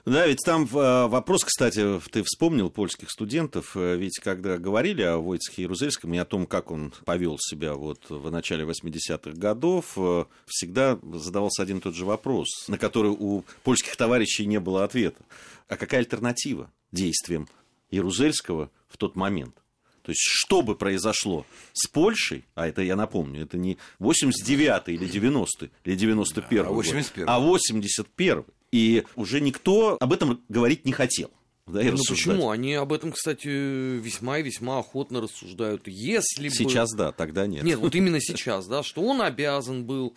Да, 0.04 0.26
ведь 0.26 0.40
там 0.44 0.64
э, 0.64 1.06
вопрос, 1.06 1.44
кстати, 1.44 2.00
ты 2.10 2.24
вспомнил 2.24 2.70
польских 2.70 3.08
студентов, 3.08 3.76
э, 3.76 3.96
ведь 3.96 4.18
когда 4.18 4.58
говорили 4.58 5.02
о 5.02 5.18
Войцехе 5.18 5.62
Ярузельском 5.62 6.12
и 6.12 6.18
о 6.18 6.24
том, 6.24 6.46
как 6.46 6.72
он 6.72 6.92
повел 7.04 7.38
себя 7.38 7.74
вот 7.74 8.10
в 8.10 8.28
начале 8.32 8.64
80-х 8.64 9.38
годов, 9.38 9.92
э, 9.96 10.24
всегда 10.46 10.98
задавался 11.12 11.62
один 11.62 11.78
и 11.78 11.80
тот 11.80 11.94
же 11.94 12.04
вопрос, 12.04 12.48
на 12.66 12.78
который 12.78 13.12
у 13.16 13.44
польских 13.62 13.94
товарищей 13.94 14.44
не 14.44 14.58
было 14.58 14.82
ответа. 14.82 15.22
А 15.68 15.76
какая 15.76 16.00
альтернатива 16.00 16.68
действиям 16.90 17.48
Ярузельского 17.92 18.70
в 18.88 18.96
тот 18.96 19.14
момент? 19.14 19.54
То 20.02 20.10
есть, 20.10 20.20
что 20.20 20.62
бы 20.62 20.74
произошло 20.74 21.46
с 21.72 21.86
Польшей, 21.86 22.44
а 22.56 22.66
это, 22.66 22.82
я 22.82 22.96
напомню, 22.96 23.42
это 23.42 23.56
не 23.56 23.78
89-й 24.00 24.94
или 24.94 25.08
90-й, 25.08 25.70
или 25.84 25.96
91-й 25.96 26.58
а 26.58 26.70
81 26.70 27.28
а 27.28 27.40
81-й. 27.40 28.44
И 28.72 29.04
уже 29.16 29.40
никто 29.40 29.96
об 30.00 30.12
этом 30.12 30.42
говорить 30.48 30.84
не 30.86 30.92
хотел. 30.92 31.30
Да, 31.66 31.80
ну 31.82 31.98
почему? 32.08 32.50
Они 32.50 32.74
об 32.74 32.92
этом, 32.92 33.12
кстати, 33.12 33.46
весьма 33.46 34.38
и 34.38 34.42
весьма 34.42 34.80
охотно 34.80 35.20
рассуждают. 35.20 35.86
Если 35.86 36.48
сейчас 36.48 36.90
бы... 36.92 36.98
да, 36.98 37.12
тогда 37.12 37.46
нет. 37.46 37.62
Нет, 37.62 37.78
вот 37.78 37.94
именно 37.94 38.20
сейчас, 38.20 38.66
да, 38.66 38.82
что 38.82 39.02
он 39.02 39.22
обязан 39.22 39.84
был 39.84 40.14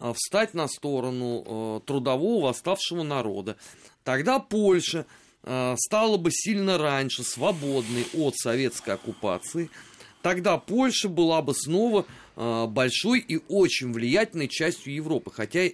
а, 0.00 0.12
встать 0.12 0.54
на 0.54 0.66
сторону 0.66 1.44
а, 1.46 1.80
трудового 1.80 2.46
восставшего 2.46 3.04
народа. 3.04 3.56
Тогда 4.02 4.40
Польша 4.40 5.06
а, 5.44 5.76
стала 5.78 6.16
бы 6.16 6.30
сильно 6.32 6.78
раньше 6.78 7.22
свободной 7.22 8.06
от 8.14 8.36
советской 8.36 8.94
оккупации. 8.94 9.70
Тогда 10.20 10.58
Польша 10.58 11.08
была 11.08 11.42
бы 11.42 11.54
снова 11.54 12.04
большой 12.34 13.20
и 13.20 13.40
очень 13.48 13.92
влиятельной 13.92 14.48
частью 14.48 14.94
Европы. 14.94 15.30
Хотя 15.32 15.68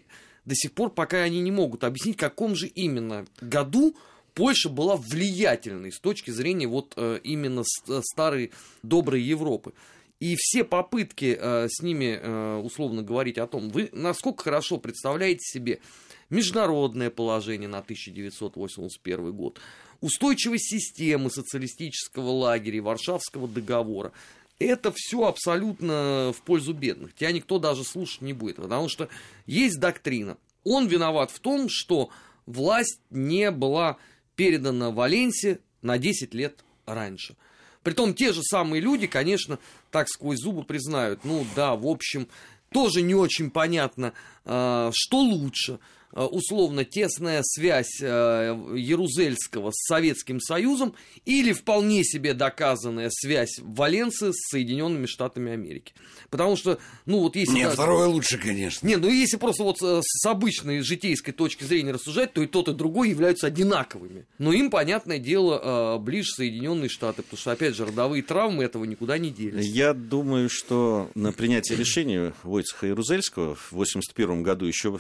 до 0.45 0.55
сих 0.55 0.73
пор 0.73 0.91
пока 0.91 1.19
они 1.19 1.41
не 1.41 1.51
могут 1.51 1.85
объяснить, 1.85 2.17
в 2.17 2.21
каком 2.21 2.55
же 2.55 2.67
именно 2.67 3.27
году 3.41 3.97
Польша 4.35 4.69
была 4.69 4.97
влиятельной 4.97 5.93
с 5.93 6.01
точки 6.01 6.31
зрения 6.31 6.67
вот 6.67 6.95
э, 6.97 7.21
именно 7.23 7.63
э, 7.89 8.01
старой 8.03 8.51
доброй 8.83 9.23
Европы. 9.23 9.73
И 10.21 10.37
все 10.37 10.65
попытки 10.65 11.37
э, 11.39 11.69
с 11.69 11.83
ними 11.83 12.19
э, 12.21 12.57
условно 12.57 13.03
говорить 13.03 13.39
о 13.39 13.47
том, 13.47 13.69
вы 13.69 13.91
насколько 13.93 14.45
хорошо 14.45 14.79
представляете 14.79 15.41
себе 15.43 15.81
международное 16.31 17.11
положение 17.11 17.69
на 17.69 17.79
1981 17.79 19.33
год, 19.33 19.61
устойчивость 20.01 20.71
системы 20.71 21.31
социалистического 21.31 22.31
лагеря 22.31 22.83
Варшавского 22.83 23.47
договора, 23.47 24.13
это 24.59 24.93
все 24.95 25.25
абсолютно 25.25 26.33
в 26.37 26.43
пользу 26.43 26.73
бедных. 26.73 27.15
Тебя 27.15 27.33
никто 27.33 27.59
даже 27.59 27.85
слушать 27.85 28.21
не 28.21 28.33
будет, 28.33 28.57
потому 28.57 28.89
что 28.89 29.09
есть 29.47 29.79
доктрина. 29.79 30.37
Он 30.65 30.87
виноват 30.87 31.31
в 31.31 31.41
том, 31.41 31.69
что 31.69 32.11
власть 32.47 33.01
не 33.11 33.51
была 33.51 33.97
передана 34.37 34.91
Валенсии 34.91 35.59
на 35.83 35.99
10 35.99 36.35
лет 36.35 36.65
раньше. 36.87 37.37
Притом 37.83 38.15
те 38.15 38.33
же 38.33 38.43
самые 38.43 38.81
люди, 38.81 39.07
конечно, 39.07 39.59
так 39.91 40.09
сквозь 40.09 40.39
зубы 40.39 40.65
признают, 40.65 41.25
ну 41.25 41.47
да, 41.55 41.77
в 41.77 41.87
общем, 41.87 42.29
тоже 42.71 43.03
не 43.03 43.15
очень 43.15 43.51
понятно, 43.51 44.15
а, 44.45 44.91
что 44.95 45.19
лучше– 45.19 45.79
условно 46.23 46.85
тесная 46.85 47.43
связь 47.43 48.01
э, 48.01 48.57
Ярузельского 48.77 49.71
с 49.73 49.87
Советским 49.87 50.41
Союзом 50.41 50.95
или 51.25 51.53
вполне 51.53 52.05
себе 52.05 52.35
доказанная 52.35 53.11
связь 53.11 53.59
Валенции 53.61 54.31
с 54.31 54.51
Соединенными 54.51 55.07
Штатами 55.07 55.53
Америки. 55.53 55.93
Потому 56.31 56.57
что, 56.57 56.79
ну 57.07 57.21
вот 57.21 57.37
если... 57.37 57.55
Нет, 57.55 57.73
второе 57.73 58.07
лучше, 58.07 58.39
конечно. 58.39 58.87
Не, 58.87 58.97
ну 58.97 59.09
если 59.09 59.37
просто 59.37 59.65
вот 59.65 59.83
э, 59.83 60.01
с 60.03 60.27
обычной 60.27 60.81
житейской 60.81 61.33
точки 61.33 61.65
зрения 61.65 61.93
рассуждать, 61.93 62.33
то 62.33 62.43
и 62.43 62.47
тот, 62.47 62.69
и 62.69 62.73
другой 62.73 63.11
являются 63.11 63.49
одинаковыми. 63.49 64.27
Но 64.39 64.53
им, 64.53 64.71
понятное 64.71 65.19
дело, 65.19 65.99
ближе 65.99 66.29
Соединенные 66.35 66.89
Штаты, 66.89 67.23
потому 67.23 67.39
что, 67.39 67.51
опять 67.53 67.75
же, 67.75 67.87
родовые 67.87 68.23
травмы 68.23 68.65
этого 68.65 68.85
никуда 68.85 69.19
не 69.19 69.31
делись. 69.31 69.67
Я 69.67 69.95
думаю, 69.95 70.49
что 70.49 71.11
на 71.15 71.33
принятие 71.33 71.77
решения 71.77 72.35
Войцеха 72.43 72.87
Ярузельского 72.87 73.55
в 73.55 73.73
1981 73.73 74.43
году 74.43 74.67
еще 74.67 74.99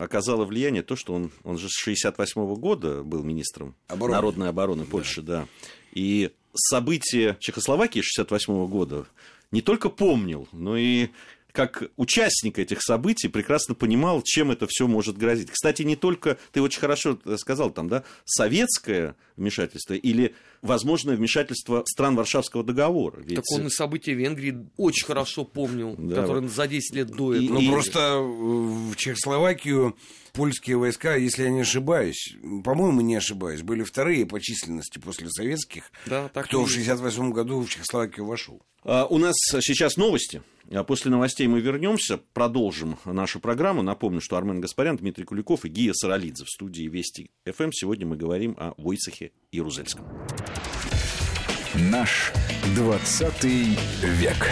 оказалось 0.00 0.23
оказало 0.24 0.46
влияние 0.46 0.82
то, 0.82 0.96
что 0.96 1.12
он, 1.12 1.30
он 1.44 1.58
же 1.58 1.68
с 1.68 1.76
68 1.76 2.54
года 2.54 3.02
был 3.02 3.22
министром 3.22 3.74
обороны. 3.88 4.14
народной 4.14 4.48
обороны 4.48 4.84
Польши, 4.86 5.20
да. 5.20 5.40
да. 5.40 5.48
И 5.92 6.30
события 6.54 7.36
Чехословакии 7.40 8.00
68 8.00 8.66
года 8.66 9.06
не 9.50 9.60
только 9.60 9.90
помнил, 9.90 10.48
но 10.52 10.78
и 10.78 11.08
как 11.52 11.84
участник 11.96 12.58
этих 12.58 12.82
событий 12.82 13.28
прекрасно 13.28 13.74
понимал, 13.74 14.22
чем 14.22 14.50
это 14.50 14.66
все 14.68 14.88
может 14.88 15.18
грозить. 15.18 15.50
Кстати, 15.50 15.82
не 15.82 15.94
только, 15.94 16.38
ты 16.52 16.62
очень 16.62 16.80
хорошо 16.80 17.18
сказал 17.36 17.70
там, 17.70 17.88
да, 17.88 18.02
советское 18.24 19.14
вмешательство 19.36 19.94
или 19.94 20.34
возможное 20.62 21.16
вмешательство 21.16 21.84
стран 21.86 22.16
Варшавского 22.16 22.64
договора. 22.64 23.20
Ведь... 23.20 23.36
Так 23.36 23.44
он 23.52 23.66
и 23.66 23.70
события 23.70 24.14
Венгрии 24.14 24.66
очень 24.76 25.06
хорошо 25.06 25.44
помнил, 25.44 25.94
да. 25.98 26.22
которые 26.22 26.48
за 26.48 26.66
10 26.66 26.94
лет 26.94 27.08
до 27.08 27.34
этого. 27.34 27.60
Ну, 27.60 27.72
просто 27.72 28.18
в 28.18 28.96
Чехословакию 28.96 29.96
польские 30.32 30.76
войска, 30.76 31.16
если 31.16 31.44
я 31.44 31.50
не 31.50 31.60
ошибаюсь, 31.60 32.36
по-моему, 32.64 33.00
не 33.00 33.16
ошибаюсь, 33.16 33.62
были 33.62 33.82
вторые 33.82 34.26
по 34.26 34.40
численности 34.40 34.98
после 34.98 35.28
советских, 35.30 35.90
да, 36.06 36.28
кто 36.28 36.64
в 36.64 36.70
68 36.70 37.32
году 37.32 37.60
в 37.60 37.68
Чехословакию 37.68 38.26
вошел. 38.26 38.62
А, 38.84 39.06
у 39.06 39.18
нас 39.18 39.34
сейчас 39.60 39.96
новости. 39.96 40.42
А 40.70 40.82
после 40.82 41.10
новостей 41.10 41.46
мы 41.46 41.60
вернемся, 41.60 42.18
продолжим 42.32 42.98
нашу 43.04 43.38
программу. 43.38 43.82
Напомню, 43.82 44.20
что 44.20 44.36
Армен 44.36 44.60
Гаспарян, 44.60 44.96
Дмитрий 44.96 45.24
Куликов 45.24 45.64
и 45.64 45.68
Гия 45.68 45.92
Саралидзе 45.92 46.44
в 46.44 46.48
студии 46.48 46.84
Вести 46.84 47.30
ФМ. 47.44 47.70
Сегодня 47.72 48.06
мы 48.06 48.16
говорим 48.16 48.56
о 48.58 48.72
Войцехе 48.78 49.23
Ярузельском. 49.52 50.06
Наш 51.74 52.32
20 52.74 53.44
век. 53.44 54.48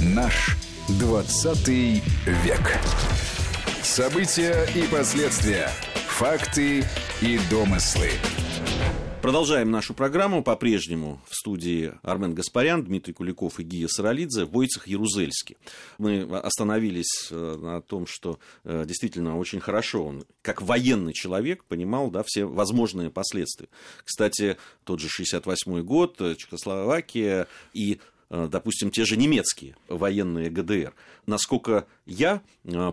Наш 0.00 0.56
20 0.88 1.68
век. 1.68 2.78
События 3.82 4.66
и 4.74 4.86
последствия. 4.86 5.68
Факты 6.08 6.84
и 7.20 7.38
домыслы. 7.50 8.10
Продолжаем 9.26 9.72
нашу 9.72 9.92
программу. 9.92 10.44
По-прежнему 10.44 11.20
в 11.28 11.34
студии 11.34 11.92
Армен 12.02 12.32
Гаспарян, 12.32 12.84
Дмитрий 12.84 13.12
Куликов 13.12 13.58
и 13.58 13.64
Гия 13.64 13.88
Саралидзе 13.88 14.44
в 14.44 14.52
Войцах 14.52 14.86
Ярузельске. 14.86 15.56
Мы 15.98 16.22
остановились 16.22 17.26
э, 17.32 17.56
на 17.60 17.80
том, 17.82 18.06
что 18.06 18.38
э, 18.62 18.84
действительно 18.86 19.36
очень 19.36 19.58
хорошо 19.58 20.04
он, 20.04 20.24
как 20.42 20.62
военный 20.62 21.12
человек, 21.12 21.64
понимал 21.64 22.12
да, 22.12 22.22
все 22.24 22.44
возможные 22.44 23.10
последствия. 23.10 23.66
Кстати, 24.04 24.58
тот 24.84 25.00
же 25.00 25.08
68 25.08 25.82
год, 25.82 26.20
э, 26.20 26.36
Чехословакия 26.36 27.48
и 27.72 27.98
допустим, 28.28 28.90
те 28.90 29.04
же 29.04 29.16
немецкие 29.16 29.76
военные 29.88 30.50
ГДР. 30.50 30.94
Насколько 31.26 31.86
я 32.06 32.42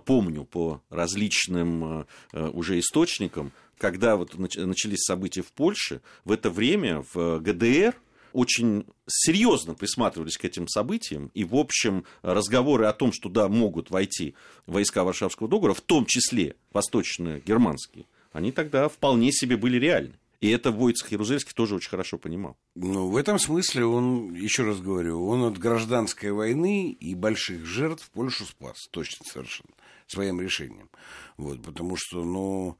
помню 0.05 0.45
по 0.45 0.83
различным 0.91 2.05
уже 2.31 2.77
источникам, 2.77 3.51
когда 3.77 4.15
вот 4.15 4.37
начались 4.37 5.03
события 5.03 5.41
в 5.41 5.51
Польше, 5.51 6.01
в 6.25 6.31
это 6.31 6.49
время 6.49 7.03
в 7.13 7.39
ГДР 7.39 7.95
очень 8.33 8.85
серьезно 9.07 9.75
присматривались 9.75 10.37
к 10.37 10.45
этим 10.45 10.67
событиям, 10.67 11.29
и, 11.33 11.43
в 11.43 11.55
общем, 11.55 12.03
разговоры 12.23 12.85
о 12.85 12.93
том, 12.93 13.11
что, 13.13 13.29
да, 13.29 13.47
могут 13.47 13.91
войти 13.91 14.33
войска 14.65 15.03
Варшавского 15.03 15.47
договора, 15.47 15.73
в 15.73 15.81
том 15.81 16.05
числе 16.05 16.55
восточные 16.73 17.41
германские, 17.41 18.05
они 18.31 18.51
тогда 18.51 18.89
вполне 18.89 19.31
себе 19.31 19.55
были 19.55 19.77
реальны. 19.77 20.15
И 20.41 20.49
это 20.49 20.71
Войцех 20.71 21.09
Ярузельский 21.09 21.53
тоже 21.55 21.75
очень 21.75 21.89
хорошо 21.89 22.17
понимал. 22.17 22.57
Ну, 22.75 23.07
в 23.07 23.15
этом 23.15 23.39
смысле 23.39 23.85
он, 23.85 24.33
еще 24.33 24.63
раз 24.63 24.81
говорю, 24.81 25.25
он 25.25 25.43
от 25.45 25.57
гражданской 25.57 26.33
войны 26.33 26.91
и 26.91 27.15
больших 27.15 27.65
жертв 27.65 28.09
Польшу 28.11 28.43
спас, 28.43 28.89
точно 28.91 29.25
совершенно, 29.25 29.69
своим 30.05 30.41
решением. 30.41 30.89
Вот, 31.37 31.63
потому 31.63 31.95
что, 31.95 32.25
ну, 32.25 32.77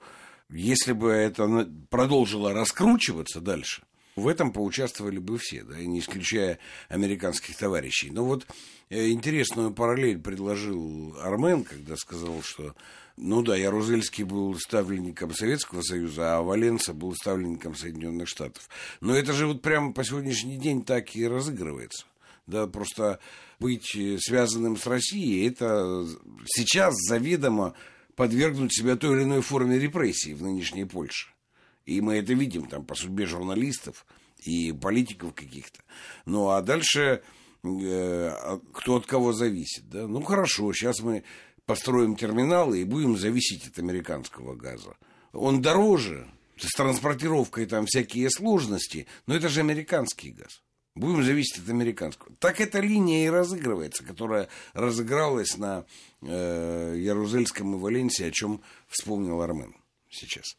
если 0.50 0.94
бы 0.94 1.10
это 1.10 1.70
продолжило 1.90 2.54
раскручиваться 2.54 3.42
дальше, 3.42 3.84
в 4.16 4.28
этом 4.28 4.52
поучаствовали 4.52 5.18
бы 5.18 5.38
все, 5.38 5.64
да, 5.64 5.78
не 5.80 6.00
исключая 6.00 6.60
американских 6.90 7.58
товарищей. 7.58 8.12
Но 8.12 8.26
вот 8.26 8.46
э, 8.90 9.10
интересную 9.10 9.74
параллель 9.74 10.20
предложил 10.20 11.16
Армен, 11.20 11.64
когда 11.64 11.96
сказал, 11.96 12.42
что, 12.44 12.76
ну 13.18 13.42
да, 13.42 13.56
Ярузельский 13.56 14.24
был 14.24 14.56
ставленником 14.60 15.34
Советского 15.34 15.82
Союза, 15.82 16.38
а 16.38 16.42
Валенса 16.42 16.94
был 16.94 17.16
ставленником 17.16 17.76
Соединенных 17.76 18.28
Штатов. 18.28 18.70
Но 19.02 19.16
это 19.16 19.34
же 19.34 19.48
вот 19.48 19.62
прямо 19.62 19.94
по 19.94 20.04
сегодняшний 20.04 20.58
день 20.58 20.84
так 20.84 21.16
и 21.16 21.28
разыгрывается. 21.28 22.06
Да, 22.46 22.68
просто 22.68 23.20
быть 23.60 23.98
связанным 24.20 24.76
с 24.76 24.86
Россией, 24.86 25.48
это 25.48 26.06
сейчас 26.46 26.94
заведомо 27.08 27.74
подвергнуть 28.16 28.74
себя 28.74 28.96
той 28.96 29.16
или 29.18 29.24
иной 29.24 29.42
форме 29.42 29.80
репрессий 29.80 30.34
в 30.34 30.42
нынешней 30.44 30.86
Польше. 30.86 31.30
И 31.86 32.02
мы 32.02 32.16
это 32.16 32.34
видим 32.34 32.68
там 32.68 32.86
по 32.86 32.96
судьбе 32.96 33.26
журналистов 33.26 34.06
и 34.40 34.72
политиков 34.72 35.34
каких-то. 35.34 35.82
Ну 36.26 36.50
а 36.50 36.62
дальше 36.62 37.22
э, 37.64 38.28
а 38.30 38.60
кто 38.72 38.96
от 38.98 39.06
кого 39.06 39.34
зависит. 39.34 39.90
Да? 39.90 40.08
Ну 40.08 40.22
хорошо, 40.22 40.72
сейчас 40.74 41.02
мы 41.02 41.24
построим 41.66 42.16
терминалы 42.16 42.82
и 42.82 42.86
будем 42.86 43.18
зависеть 43.18 43.68
от 43.68 43.80
американского 43.80 44.56
газа. 44.56 44.96
Он 45.34 45.62
дороже, 45.62 46.28
с 46.58 46.72
транспортировкой 46.76 47.66
там 47.66 47.86
всякие 47.86 48.30
сложности, 48.30 49.08
но 49.26 49.36
это 49.36 49.50
же 49.50 49.62
американский 49.62 50.32
газ. 50.32 50.62
Будем 50.96 51.24
зависеть 51.24 51.64
от 51.64 51.70
американского. 51.70 52.36
Так 52.40 52.62
эта 52.62 52.80
линия 52.80 53.26
и 53.26 53.30
разыгрывается, 53.30 54.04
которая 54.04 54.48
разыгралась 54.74 55.58
на 55.58 55.86
э, 56.22 56.96
Ярузельском 56.98 57.76
и 57.76 57.80
Валенсии, 57.80 58.26
о 58.26 58.32
чем 58.32 58.62
вспомнил 58.88 59.42
Армен 59.42 59.76
сейчас. 60.10 60.56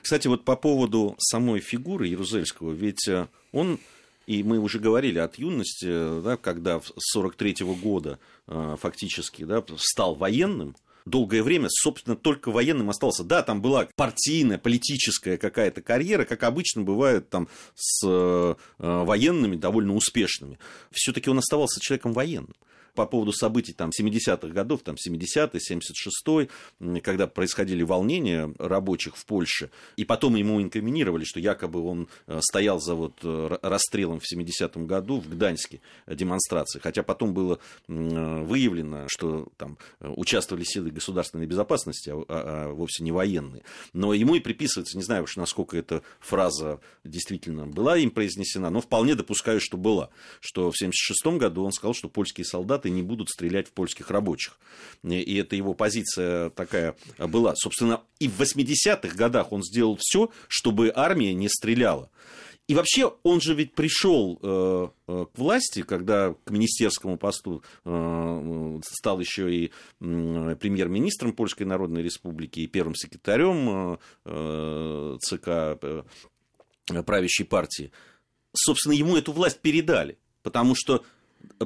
Кстати, 0.00 0.26
вот 0.26 0.44
по 0.44 0.56
поводу 0.56 1.16
самой 1.18 1.60
фигуры 1.60 2.06
Ярузельского, 2.06 2.72
ведь 2.72 3.06
э, 3.08 3.28
он 3.52 3.78
и 4.26 4.42
мы 4.42 4.58
уже 4.58 4.78
говорили 4.78 5.18
от 5.18 5.36
юности, 5.36 6.22
да, 6.22 6.36
когда 6.36 6.80
с 6.80 7.12
43 7.12 7.52
-го 7.60 7.74
года 7.74 8.18
э, 8.46 8.76
фактически 8.80 9.44
да, 9.44 9.62
стал 9.76 10.14
военным, 10.14 10.76
долгое 11.06 11.42
время, 11.42 11.68
собственно, 11.70 12.16
только 12.16 12.50
военным 12.50 12.90
остался. 12.90 13.24
Да, 13.24 13.42
там 13.42 13.60
была 13.60 13.88
партийная, 13.96 14.58
политическая 14.58 15.36
какая-то 15.36 15.82
карьера, 15.82 16.24
как 16.24 16.42
обычно 16.42 16.82
бывает 16.82 17.30
там 17.30 17.48
с 17.74 18.06
э, 18.06 18.54
военными, 18.78 19.56
довольно 19.56 19.94
успешными. 19.94 20.58
Все-таки 20.90 21.30
он 21.30 21.38
оставался 21.38 21.80
человеком 21.80 22.12
военным 22.12 22.54
по 22.94 23.06
поводу 23.06 23.32
событий 23.32 23.72
там, 23.72 23.90
70-х 23.90 24.48
годов, 24.48 24.82
там, 24.82 24.96
70-й, 24.96 25.58
76-й, 25.58 27.00
когда 27.00 27.26
происходили 27.26 27.82
волнения 27.82 28.52
рабочих 28.58 29.16
в 29.16 29.26
Польше, 29.26 29.70
и 29.96 30.04
потом 30.04 30.36
ему 30.36 30.62
инкриминировали, 30.62 31.24
что 31.24 31.40
якобы 31.40 31.82
он 31.82 32.08
э, 32.26 32.40
стоял 32.42 32.80
за 32.80 32.94
вот 32.94 33.18
э, 33.22 33.58
расстрелом 33.62 34.20
в 34.20 34.24
70-м 34.24 34.86
году 34.86 35.20
в 35.20 35.28
Гданьске 35.28 35.80
демонстрации, 36.06 36.78
хотя 36.78 37.02
потом 37.02 37.34
было 37.34 37.58
выявлено, 37.88 39.06
что 39.08 39.48
там 39.56 39.78
участвовали 40.00 40.64
силы 40.64 40.90
государственной 40.90 41.46
безопасности, 41.46 42.10
а, 42.10 42.14
а, 42.14 42.24
а 42.28 42.72
вовсе 42.72 43.02
не 43.02 43.12
военные. 43.12 43.62
Но 43.92 44.14
ему 44.14 44.34
и 44.34 44.40
приписывается, 44.40 44.96
не 44.96 45.02
знаю 45.02 45.24
уж, 45.24 45.36
насколько 45.36 45.76
эта 45.76 46.02
фраза 46.20 46.80
действительно 47.04 47.66
была 47.66 47.96
им 47.96 48.10
произнесена, 48.10 48.70
но 48.70 48.80
вполне 48.80 49.14
допускаю, 49.14 49.60
что 49.60 49.76
была, 49.76 50.10
что 50.40 50.70
в 50.70 50.78
76 50.78 51.38
году 51.38 51.64
он 51.64 51.72
сказал, 51.72 51.94
что 51.94 52.08
польские 52.08 52.44
солдаты 52.44 52.83
солдаты 52.84 52.90
не 52.90 53.02
будут 53.02 53.28
стрелять 53.28 53.68
в 53.68 53.72
польских 53.72 54.10
рабочих. 54.10 54.58
И 55.02 55.36
это 55.36 55.56
его 55.56 55.74
позиция 55.74 56.50
такая 56.50 56.94
была. 57.18 57.54
Собственно, 57.56 58.00
и 58.20 58.28
в 58.28 58.40
80-х 58.40 59.16
годах 59.16 59.52
он 59.52 59.62
сделал 59.62 59.96
все, 60.00 60.30
чтобы 60.48 60.92
армия 60.94 61.34
не 61.34 61.48
стреляла. 61.48 62.10
И 62.66 62.74
вообще 62.74 63.12
он 63.24 63.42
же 63.42 63.54
ведь 63.54 63.74
пришел 63.74 64.38
э, 64.42 64.88
э, 65.06 65.26
к 65.34 65.38
власти, 65.38 65.82
когда 65.82 66.34
к 66.44 66.50
министерскому 66.50 67.18
посту 67.18 67.62
э, 67.84 68.80
стал 68.90 69.20
еще 69.20 69.54
и 69.54 69.70
премьер-министром 69.98 71.34
Польской 71.34 71.66
Народной 71.66 72.02
Республики 72.02 72.60
и 72.60 72.66
первым 72.66 72.94
секретарем 72.94 73.98
ЦК 75.20 75.78
правящей 77.04 77.44
партии. 77.44 77.90
Собственно, 78.54 78.94
ему 78.94 79.16
эту 79.16 79.32
власть 79.32 79.60
передали, 79.60 80.16
потому 80.42 80.74
что 80.74 81.04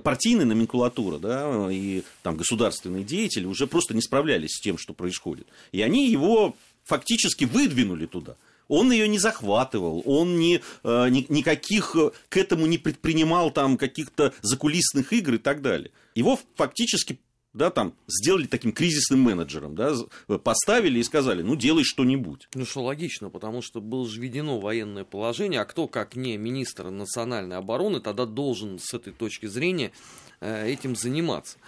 партийная 0.03 0.45
номенклатура 0.45 1.19
да, 1.19 1.69
и 1.71 2.03
там, 2.23 2.37
государственные 2.37 3.05
деятели 3.05 3.47
уже 3.47 3.67
просто 3.67 3.95
не 3.95 4.03
справлялись 4.03 4.53
с 4.53 4.61
тем, 4.61 4.79
что 4.79 4.95
происходит. 4.95 5.47
И 5.73 5.83
они 5.83 6.11
его 6.11 6.57
фактически 6.85 7.45
выдвинули 7.45 8.07
туда. 8.07 8.37
Он 8.69 8.93
ее 8.93 9.09
не 9.09 9.19
захватывал, 9.19 10.03
он 10.05 10.39
не, 10.39 10.61
э, 10.85 11.09
ни, 11.09 11.25
никаких 11.31 11.97
э, 11.97 12.11
к 12.29 12.37
этому 12.37 12.67
не 12.67 12.77
предпринимал 12.77 13.51
там 13.51 13.79
каких-то 13.79 14.35
закулисных 14.43 15.13
игр 15.15 15.35
и 15.35 15.39
так 15.39 15.63
далее. 15.63 15.91
Его 16.15 16.39
фактически 16.55 17.19
да, 17.59 17.71
там, 17.71 17.93
сделали 18.07 18.47
таким 18.47 18.73
кризисным 18.73 19.21
менеджером, 19.21 19.75
да, 19.75 19.95
поставили 20.39 21.01
и 21.01 21.03
сказали, 21.03 21.43
ну, 21.43 21.57
делай 21.57 21.83
что-нибудь. 21.85 22.49
Ну, 22.55 22.65
что 22.65 22.85
логично, 22.85 23.29
потому 23.29 23.61
что 23.61 23.81
было 23.81 24.09
же 24.09 24.21
введено 24.21 24.61
военное 24.61 25.05
положение, 25.05 25.61
а 25.61 25.65
кто, 25.65 25.89
как 25.89 26.17
не 26.17 26.37
министр 26.37 26.91
национальной 26.91 27.57
обороны, 27.57 28.01
тогда 28.01 28.25
должен 28.25 28.79
с 28.79 28.95
этой 28.95 29.13
точки 29.13 29.47
зрения 29.47 29.93
э, 30.41 30.69
этим 30.69 30.95
заниматься. 30.95 31.59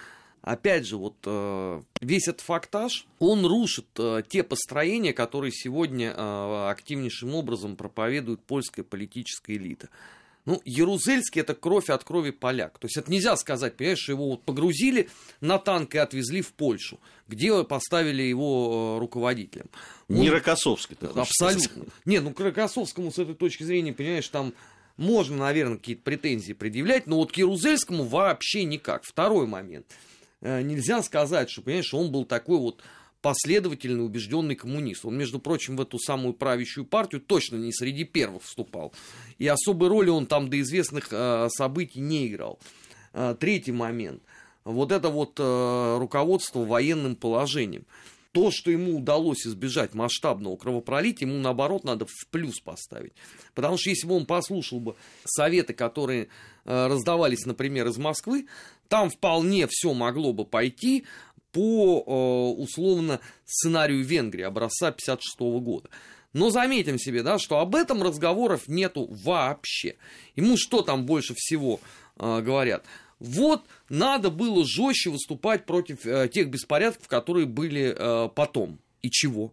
Опять 0.42 0.86
же, 0.86 0.96
вот 0.96 1.16
э, 1.26 1.82
весь 2.00 2.28
этот 2.28 2.40
фактаж, 2.40 3.06
он 3.18 3.44
рушит 3.44 3.88
э, 3.98 4.22
те 4.26 4.42
построения, 4.42 5.12
которые 5.12 5.50
сегодня 5.52 6.70
активнейшим 6.70 7.34
образом 7.34 7.76
проповедует 7.76 8.40
польская 8.40 8.84
политическая 8.84 9.56
элита. 9.56 9.88
Ну, 10.46 10.60
Ярузельский 10.64 11.42
это 11.42 11.54
кровь 11.54 11.90
от 11.90 12.02
крови 12.04 12.30
поляк. 12.30 12.78
То 12.78 12.86
есть 12.86 12.96
это 12.96 13.10
нельзя 13.10 13.36
сказать, 13.36 13.76
понимаешь, 13.76 14.08
его 14.08 14.30
вот 14.30 14.42
погрузили 14.42 15.08
на 15.40 15.58
танк 15.58 15.94
и 15.94 15.98
отвезли 15.98 16.40
в 16.40 16.52
Польшу, 16.52 16.98
где 17.28 17.62
поставили 17.64 18.22
его 18.22 18.96
э, 18.96 19.00
руководителем. 19.00 19.66
Не 20.08 20.28
Он... 20.28 20.36
Рокоссовский, 20.36 20.96
ты 20.96 21.06
Абсолютно. 21.06 21.60
Сказать. 21.60 21.88
Не, 22.04 22.20
ну 22.20 22.32
к 22.32 22.40
Рокоссовскому 22.40 23.12
с 23.12 23.18
этой 23.18 23.34
точки 23.34 23.62
зрения, 23.62 23.92
понимаешь, 23.92 24.28
там 24.28 24.54
можно, 24.96 25.36
наверное, 25.36 25.76
какие-то 25.76 26.02
претензии 26.02 26.52
предъявлять, 26.52 27.06
но 27.06 27.16
вот 27.16 27.32
к 27.32 27.36
Ярузельскому 27.36 28.04
вообще 28.04 28.64
никак. 28.64 29.04
Второй 29.04 29.46
момент. 29.46 29.86
Э, 30.40 30.62
нельзя 30.62 31.02
сказать, 31.02 31.50
что, 31.50 31.62
понимаешь, 31.62 31.92
он 31.92 32.10
был 32.10 32.24
такой 32.24 32.58
вот 32.58 32.82
последовательный, 33.22 34.04
убежденный 34.04 34.54
коммунист. 34.54 35.04
Он, 35.04 35.16
между 35.16 35.38
прочим, 35.38 35.76
в 35.76 35.80
эту 35.80 35.98
самую 35.98 36.34
правящую 36.34 36.84
партию 36.84 37.20
точно 37.20 37.56
не 37.56 37.72
среди 37.72 38.04
первых 38.04 38.42
вступал. 38.42 38.92
И 39.38 39.46
особой 39.46 39.88
роли 39.88 40.10
он 40.10 40.26
там 40.26 40.48
до 40.48 40.60
известных 40.60 41.08
э, 41.10 41.48
событий 41.50 42.00
не 42.00 42.28
играл. 42.28 42.58
Э, 43.12 43.34
третий 43.38 43.72
момент. 43.72 44.22
Вот 44.64 44.92
это 44.92 45.08
вот 45.08 45.38
э, 45.38 45.96
руководство 45.98 46.64
военным 46.64 47.16
положением. 47.16 47.86
То, 48.32 48.52
что 48.52 48.70
ему 48.70 48.98
удалось 48.98 49.44
избежать 49.44 49.94
масштабного 49.94 50.56
кровопролития, 50.56 51.26
ему 51.26 51.40
наоборот 51.40 51.82
надо 51.82 52.06
в 52.06 52.28
плюс 52.30 52.60
поставить. 52.60 53.12
Потому 53.54 53.76
что 53.76 53.90
если 53.90 54.06
бы 54.06 54.14
он 54.14 54.24
послушал 54.24 54.78
бы 54.78 54.94
советы, 55.24 55.74
которые 55.74 56.28
э, 56.64 56.86
раздавались, 56.86 57.44
например, 57.44 57.88
из 57.88 57.96
Москвы, 57.96 58.46
там 58.86 59.10
вполне 59.10 59.66
все 59.68 59.94
могло 59.94 60.32
бы 60.32 60.44
пойти 60.44 61.06
по, 61.52 62.04
э, 62.06 62.62
условно, 62.62 63.20
сценарию 63.44 64.04
Венгрии 64.04 64.42
образца 64.42 64.88
1956 64.88 65.60
года. 65.60 65.88
Но 66.32 66.50
заметим 66.50 66.98
себе, 66.98 67.22
да, 67.22 67.38
что 67.38 67.58
об 67.58 67.74
этом 67.74 68.02
разговоров 68.02 68.68
нету 68.68 69.08
вообще. 69.24 69.96
Ему 70.36 70.56
что 70.56 70.82
там 70.82 71.04
больше 71.04 71.34
всего 71.36 71.80
э, 72.16 72.40
говорят? 72.40 72.84
Вот 73.18 73.64
надо 73.88 74.30
было 74.30 74.64
жестче 74.64 75.10
выступать 75.10 75.66
против 75.66 76.06
э, 76.06 76.28
тех 76.28 76.48
беспорядков, 76.48 77.08
которые 77.08 77.46
были 77.46 77.94
э, 77.96 78.28
потом. 78.34 78.78
И 79.02 79.10
чего? 79.10 79.52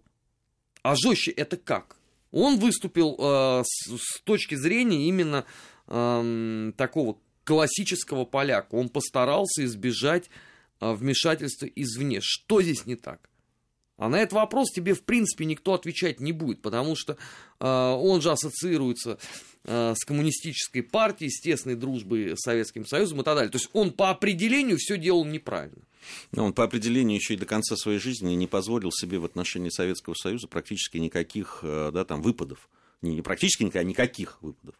А 0.83 0.95
жестче 0.95 1.31
это 1.31 1.57
как? 1.57 1.97
Он 2.31 2.59
выступил 2.59 3.15
э, 3.17 3.63
с, 3.65 3.97
с 3.97 4.21
точки 4.23 4.55
зрения 4.55 5.07
именно 5.07 5.45
э, 5.87 6.71
такого 6.77 7.17
классического 7.43 8.25
поляка. 8.25 8.75
Он 8.75 8.89
постарался 8.89 9.65
избежать 9.65 10.29
э, 10.79 10.93
вмешательства 10.93 11.65
извне. 11.65 12.19
Что 12.21 12.61
здесь 12.61 12.85
не 12.85 12.95
так? 12.95 13.29
А 13.97 14.09
на 14.09 14.19
этот 14.19 14.33
вопрос 14.33 14.71
тебе, 14.71 14.93
в 14.93 15.01
принципе, 15.01 15.45
никто 15.45 15.73
отвечать 15.73 16.19
не 16.19 16.31
будет, 16.31 16.61
потому 16.61 16.95
что 16.95 17.17
э, 17.59 17.65
он 17.67 18.21
же 18.21 18.29
ассоциируется 18.31 19.17
э, 19.63 19.95
с 19.97 20.05
коммунистической 20.05 20.83
партией, 20.83 21.31
с 21.31 21.41
тесной 21.41 21.75
дружбой 21.75 22.37
с 22.37 22.41
Советским 22.41 22.85
Союзом 22.85 23.21
и 23.21 23.23
так 23.23 23.35
далее. 23.35 23.51
То 23.51 23.57
есть 23.57 23.69
он 23.73 23.91
по 23.91 24.11
определению 24.11 24.77
все 24.77 24.97
делал 24.97 25.25
неправильно. 25.25 25.81
Но 26.31 26.45
он 26.45 26.53
по 26.53 26.63
определению 26.63 27.17
еще 27.17 27.33
и 27.33 27.37
до 27.37 27.47
конца 27.47 27.75
своей 27.75 27.97
жизни 27.97 28.35
не 28.35 28.45
позволил 28.45 28.91
себе 28.91 29.17
в 29.17 29.25
отношении 29.25 29.69
Советского 29.69 30.13
Союза 30.13 30.47
практически 30.47 30.97
никаких 30.97 31.61
э, 31.63 31.89
да, 31.91 32.05
там, 32.05 32.21
выпадов. 32.21 32.69
Не, 33.01 33.15
не 33.15 33.23
практически 33.23 33.63
никаких, 33.63 33.81
а 33.81 33.83
никаких 33.83 34.41
выпадов. 34.43 34.75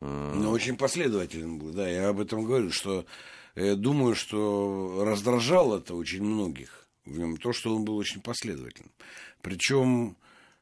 Э, 0.00 0.32
ну, 0.36 0.50
очень 0.50 0.76
последователен 0.76 1.58
был, 1.58 1.72
да, 1.72 1.88
я 1.88 2.10
об 2.10 2.20
этом 2.20 2.44
говорю, 2.44 2.70
что 2.70 3.06
думаю, 3.54 4.14
что 4.14 5.04
раздражало 5.04 5.78
это 5.78 5.94
очень 5.94 6.22
многих 6.22 6.82
в 7.04 7.18
нем 7.18 7.36
то, 7.36 7.52
что 7.52 7.74
он 7.74 7.84
был 7.84 7.96
очень 7.96 8.20
последовательным. 8.20 8.92
Причем, 9.40 10.16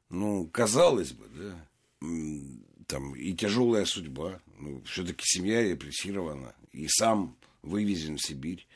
ну, 0.08 0.46
казалось 0.46 1.12
бы, 1.12 1.26
да, 1.28 2.06
там 2.86 3.14
и 3.14 3.32
тяжелая 3.34 3.84
судьба, 3.84 4.40
ну, 4.58 4.82
все-таки 4.84 5.22
семья 5.24 5.62
репрессирована, 5.62 6.54
и 6.72 6.88
сам 6.88 7.36
вывезен 7.62 8.16
в 8.16 8.22
Сибирь. 8.22 8.66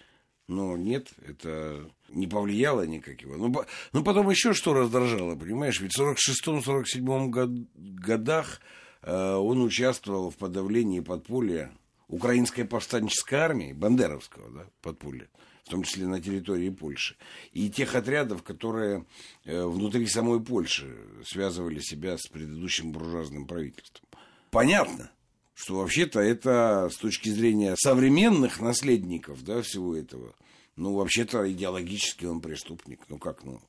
Но 0.46 0.76
нет, 0.76 1.08
это 1.26 1.88
не 2.10 2.26
повлияло 2.26 2.86
никак 2.86 3.22
его. 3.22 3.36
Ну, 3.36 3.64
ну 3.92 4.04
потом 4.04 4.28
еще 4.28 4.52
что 4.52 4.74
раздражало, 4.74 5.36
понимаешь, 5.36 5.80
ведь 5.80 5.96
в 5.96 6.00
46-47 6.00 7.28
год, 7.28 7.50
годах 7.74 8.60
э, 9.00 9.34
он 9.34 9.62
участвовал 9.62 10.30
в 10.30 10.36
подавлении 10.36 11.00
подполья 11.00 11.72
украинской 12.08 12.64
повстанческой 12.64 13.36
армии, 13.36 13.72
бандеровского 13.72 14.50
да, 14.50 14.66
подполья 14.80 15.28
в 15.64 15.70
том 15.70 15.82
числе 15.82 16.06
на 16.06 16.20
территории 16.20 16.68
Польши, 16.68 17.16
и 17.52 17.70
тех 17.70 17.94
отрядов, 17.94 18.42
которые 18.42 19.06
э, 19.44 19.64
внутри 19.64 20.06
самой 20.06 20.40
Польши 20.40 20.94
связывали 21.24 21.80
себя 21.80 22.18
с 22.18 22.26
предыдущим 22.26 22.92
буржуазным 22.92 23.46
правительством. 23.46 24.06
Понятно, 24.50 25.10
что 25.54 25.76
вообще-то 25.76 26.20
это 26.20 26.90
с 26.92 26.96
точки 26.96 27.30
зрения 27.30 27.76
современных 27.78 28.60
наследников 28.60 29.42
да, 29.42 29.62
всего 29.62 29.96
этого, 29.96 30.34
ну, 30.76 30.94
вообще-то 30.94 31.50
идеологически 31.50 32.26
он 32.26 32.40
преступник. 32.40 33.00
Ну, 33.08 33.18
как, 33.18 33.44
ну? 33.44 33.60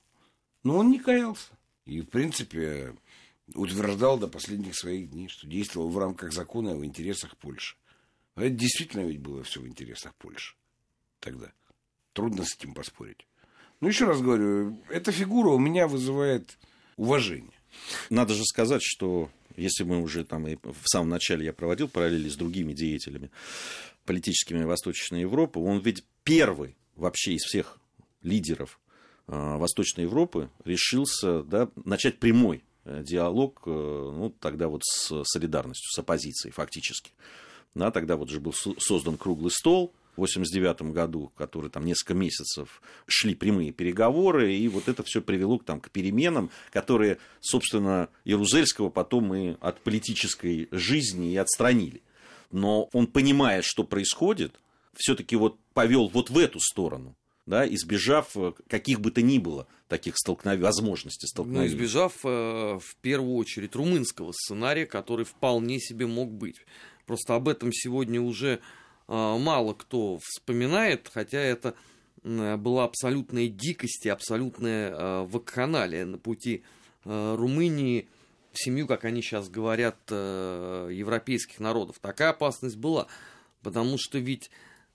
Но 0.64 0.78
он 0.78 0.90
не 0.90 1.00
каялся. 1.00 1.52
И, 1.86 2.02
в 2.02 2.10
принципе, 2.10 2.96
утверждал 3.54 4.18
до 4.18 4.28
последних 4.28 4.76
своих 4.76 5.12
дней, 5.12 5.30
что 5.30 5.48
действовал 5.48 5.90
в 5.90 5.98
рамках 5.98 6.34
закона 6.34 6.70
и 6.70 6.74
в 6.76 6.84
интересах 6.84 7.38
Польши. 7.38 7.78
А 8.36 8.44
это 8.44 8.56
действительно 8.56 9.02
ведь 9.02 9.20
было 9.20 9.44
все 9.44 9.62
в 9.62 9.68
интересах 9.68 10.14
Польши 10.16 10.56
тогда. 11.20 11.52
Трудно 12.14 12.46
с 12.46 12.56
этим 12.56 12.74
поспорить. 12.74 13.28
Ну, 13.82 13.88
еще 13.88 14.06
раз 14.06 14.22
говорю, 14.22 14.82
эта 14.90 15.12
фигура 15.12 15.50
у 15.50 15.60
меня 15.60 15.88
вызывает 15.88 16.58
уважение. 16.96 17.60
Надо 18.10 18.34
же 18.34 18.44
сказать, 18.46 18.82
что 18.84 19.30
если 19.58 19.84
мы 19.84 20.02
уже 20.02 20.24
там 20.24 20.48
и 20.48 20.56
в 20.56 20.86
самом 20.86 21.10
начале 21.10 21.46
я 21.46 21.54
проводил 21.54 21.88
параллели 21.88 22.30
с 22.30 22.36
другими 22.36 22.74
деятелями 22.74 23.32
политическими 24.06 24.64
Восточной 24.64 25.22
Европы, 25.22 25.60
он 25.60 25.80
ведь 25.80 26.06
первый 26.24 26.78
вообще 26.96 27.34
из 27.34 27.44
всех 27.44 27.80
лидеров 28.22 28.80
э, 29.28 29.58
Восточной 29.58 30.04
Европы 30.04 30.50
решился 30.64 31.44
да, 31.44 31.70
начать 31.84 32.20
прямой 32.20 32.64
э, 32.86 33.04
диалог, 33.04 33.64
э, 33.66 33.70
ну, 33.70 34.30
тогда 34.40 34.68
вот 34.68 34.84
с 34.86 35.24
солидарностью, 35.24 35.90
с 35.92 36.00
оппозицией 36.00 36.54
фактически. 36.54 37.12
Да, 37.76 37.92
тогда 37.92 38.16
вот 38.16 38.30
же 38.30 38.40
был 38.40 38.54
создан 38.54 39.18
круглый 39.18 39.52
стол, 39.52 39.94
в 40.16 40.24
1989 40.24 40.94
году, 40.94 41.32
которые 41.36 41.70
там 41.70 41.86
несколько 41.86 42.14
месяцев 42.14 42.82
шли 43.06 43.36
прямые 43.36 43.74
переговоры, 43.74 44.56
и 44.56 44.68
вот 44.70 44.88
это 44.88 45.04
все 45.04 45.22
привело 45.22 45.58
там, 45.58 45.82
к 45.82 45.90
переменам, 45.90 46.50
которые, 46.72 47.18
собственно, 47.42 48.08
Ярузельского 48.24 48.90
потом 48.90 49.36
и 49.36 49.58
от 49.60 49.82
политической 49.82 50.70
жизни 50.72 51.34
и 51.34 51.38
отстранили. 51.38 52.02
Но 52.50 52.90
он, 52.94 53.08
понимая, 53.08 53.62
что 53.62 53.84
происходит, 53.84 54.58
все-таки 54.96 55.36
вот 55.36 55.60
повел 55.74 56.08
вот 56.08 56.30
в 56.30 56.38
эту 56.38 56.62
сторону 56.62 57.18
да, 57.46 57.68
избежав 57.68 58.36
каких 58.68 59.00
бы 59.00 59.12
то 59.12 59.22
ни 59.22 59.38
было 59.38 59.68
таких 59.88 60.18
столкновений, 60.18 60.64
возможностей 60.64 61.28
столкновений. 61.28 61.70
Ну, 61.70 61.76
избежав 61.76 62.14
э, 62.24 62.80
в 62.80 62.96
первую 63.02 63.36
очередь 63.36 63.76
румынского 63.76 64.32
сценария, 64.32 64.86
который 64.86 65.26
вполне 65.26 65.80
себе 65.80 66.08
мог 66.08 66.32
быть. 66.32 66.58
Просто 67.06 67.36
об 67.36 67.48
этом 67.48 67.72
сегодня 67.72 68.22
уже 68.22 68.60
а, 69.08 69.38
мало 69.38 69.74
кто 69.74 70.20
вспоминает, 70.22 71.10
хотя 71.14 71.40
это 71.40 71.76
была 72.24 72.86
абсолютная 72.86 73.48
дикость 73.48 74.06
и 74.06 74.10
абсолютная 74.10 74.94
а, 74.94 75.26
вакханалия 75.26 76.06
на 76.06 76.18
пути 76.18 76.64
а, 77.04 77.36
Румынии 77.36 78.08
в 78.52 78.64
семью, 78.64 78.88
как 78.88 79.04
они 79.04 79.22
сейчас 79.22 79.50
говорят, 79.50 79.98
европейских 80.10 81.60
народов. 81.60 81.98
Такая 82.00 82.30
опасность 82.30 82.78
была, 82.78 83.08
потому 83.62 83.98
что 83.98 84.18
ведь 84.18 84.50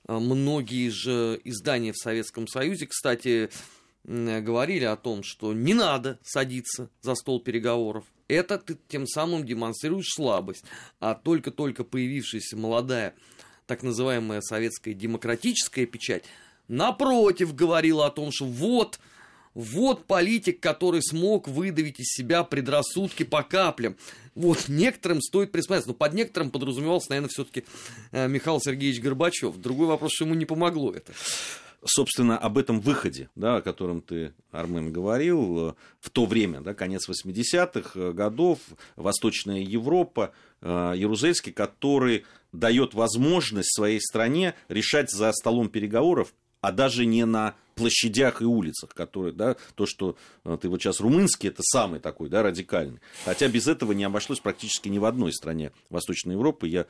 многие 0.09 0.89
же 0.89 1.39
издания 1.45 1.93
в 1.93 1.99
Советском 1.99 2.49
Союзе, 2.49 2.87
кстати, 2.87 3.51
говорили 4.05 4.85
о 4.85 4.97
том, 4.97 5.23
что 5.23 5.53
не 5.53 5.75
надо 5.75 6.19
садиться 6.23 6.89
за 7.03 7.15
стол 7.15 7.39
переговоров. 7.39 8.07
Это 8.31 8.59
ты 8.59 8.79
тем 8.89 9.07
самым 9.07 9.45
демонстрируешь 9.45 10.13
слабость. 10.15 10.65
А 11.01 11.15
только-только 11.15 11.83
появившаяся 11.83 12.57
молодая 12.57 13.15
так 13.67 13.85
называемая 13.85 14.41
советская 14.41 14.95
демократическая 14.95 15.87
печать, 15.87 16.25
напротив 16.67 17.55
говорила 17.55 18.07
о 18.07 18.11
том, 18.11 18.33
что 18.33 18.45
вот, 18.45 18.99
вот 19.55 20.07
политик, 20.07 20.59
который 20.59 21.01
смог 21.03 21.47
выдавить 21.47 22.01
из 22.01 22.07
себя 22.07 22.43
предрассудки 22.43 23.23
по 23.23 23.45
каплям. 23.45 23.97
Вот 24.35 24.67
некоторым 24.67 25.21
стоит 25.21 25.53
присмотреться. 25.53 25.91
Но 25.91 25.95
под 25.95 26.15
некоторым 26.15 26.51
подразумевался, 26.51 27.11
наверное, 27.11 27.29
все-таки 27.29 27.65
э, 28.11 28.27
Михаил 28.27 28.61
Сергеевич 28.61 29.01
Горбачев. 29.01 29.57
Другой 29.57 29.87
вопрос, 29.87 30.15
что 30.15 30.25
ему 30.25 30.35
не 30.35 30.47
помогло 30.47 30.93
это 30.93 31.13
собственно, 31.85 32.39
об 32.39 32.59
этом 32.59 32.81
выходе, 32.81 33.29
да, 33.35 33.57
о 33.57 33.63
котором 33.63 34.01
ты, 34.03 34.33
Армен, 34.51 34.93
говорил, 34.93 35.77
в 36.01 36.11
то 36.11 36.27
время, 36.27 36.61
да, 36.61 36.75
конец 36.75 37.09
80-х 37.09 38.13
годов, 38.13 38.59
Восточная 38.97 39.61
Европа, 39.61 40.33
э, 40.61 40.93
Ярузельский, 40.97 41.53
который 41.53 42.25
дает 42.53 42.95
возможность 42.95 43.75
своей 43.75 44.01
стране 44.01 44.55
решать 44.69 45.11
за 45.11 45.33
столом 45.33 45.69
переговоров, 45.69 46.35
а 46.61 46.73
даже 46.73 47.07
не 47.07 47.25
на 47.25 47.55
площадях 47.81 48.43
и 48.43 48.45
улицах, 48.45 48.95
которые, 48.95 49.33
да, 49.33 49.57
то, 49.75 49.87
что 49.87 50.17
э, 50.45 50.59
ты 50.61 50.69
вот 50.69 50.81
сейчас 50.81 51.01
румынский, 51.01 51.49
это 51.49 51.63
самый 51.63 51.99
такой, 51.99 52.29
да, 52.29 52.43
радикальный. 52.43 53.01
Хотя 53.25 53.49
без 53.49 53.67
этого 53.67 53.93
не 53.93 54.05
обошлось 54.05 54.41
практически 54.41 54.89
ни 54.89 54.99
в 54.99 55.05
одной 55.07 55.33
стране 55.33 55.73
Восточной 55.89 56.33
Европы. 56.33 56.69
Я 56.69 56.83
э, 56.83 56.85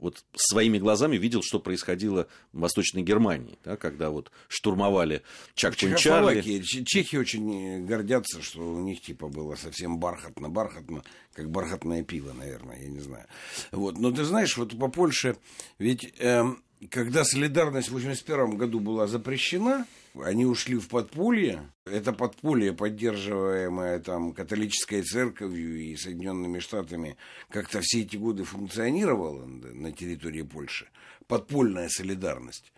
вот 0.00 0.24
своими 0.34 0.78
глазами 0.78 1.16
видел, 1.16 1.42
что 1.42 1.60
происходило 1.60 2.26
в 2.52 2.60
Восточной 2.60 3.02
Германии, 3.02 3.58
да, 3.64 3.76
когда 3.76 4.10
вот 4.10 4.30
штурмовали 4.48 5.22
Чак-Чарли. 5.54 6.62
Чехи 6.62 7.16
очень 7.16 7.84
гордятся, 7.84 8.42
что 8.42 8.60
у 8.60 8.80
них 8.80 9.02
типа 9.02 9.28
было 9.28 9.56
совсем 9.56 9.98
бархатно-бархатно, 9.98 11.04
как 11.34 11.50
бархатное 11.50 12.02
пиво, 12.02 12.32
наверное, 12.32 12.80
я 12.80 12.88
не 12.88 13.00
знаю. 13.00 13.26
Вот. 13.72 13.98
Но 13.98 14.10
ты 14.10 14.24
знаешь, 14.24 14.56
вот 14.56 14.78
по 14.78 14.88
Польше, 14.88 15.36
ведь 15.78 16.14
эм, 16.18 16.62
когда 16.88 17.24
солидарность 17.24 17.88
в 17.88 17.96
1981 17.96 18.56
году 18.56 18.80
была 18.80 19.06
запрещена, 19.06 19.86
они 20.14 20.44
ушли 20.44 20.76
в 20.76 20.88
подполье. 20.88 21.70
Это 21.84 22.12
подполье, 22.12 22.72
поддерживаемое 22.72 24.00
там 24.00 24.32
католической 24.32 25.02
церковью 25.02 25.80
и 25.80 25.96
Соединенными 25.96 26.58
Штатами, 26.58 27.16
как-то 27.48 27.80
все 27.82 28.02
эти 28.02 28.16
годы 28.16 28.44
функционировало 28.44 29.44
на 29.46 29.92
территории 29.92 30.42
Польши. 30.42 30.88
Подпольная 31.26 31.88
солидарность. 31.88 32.72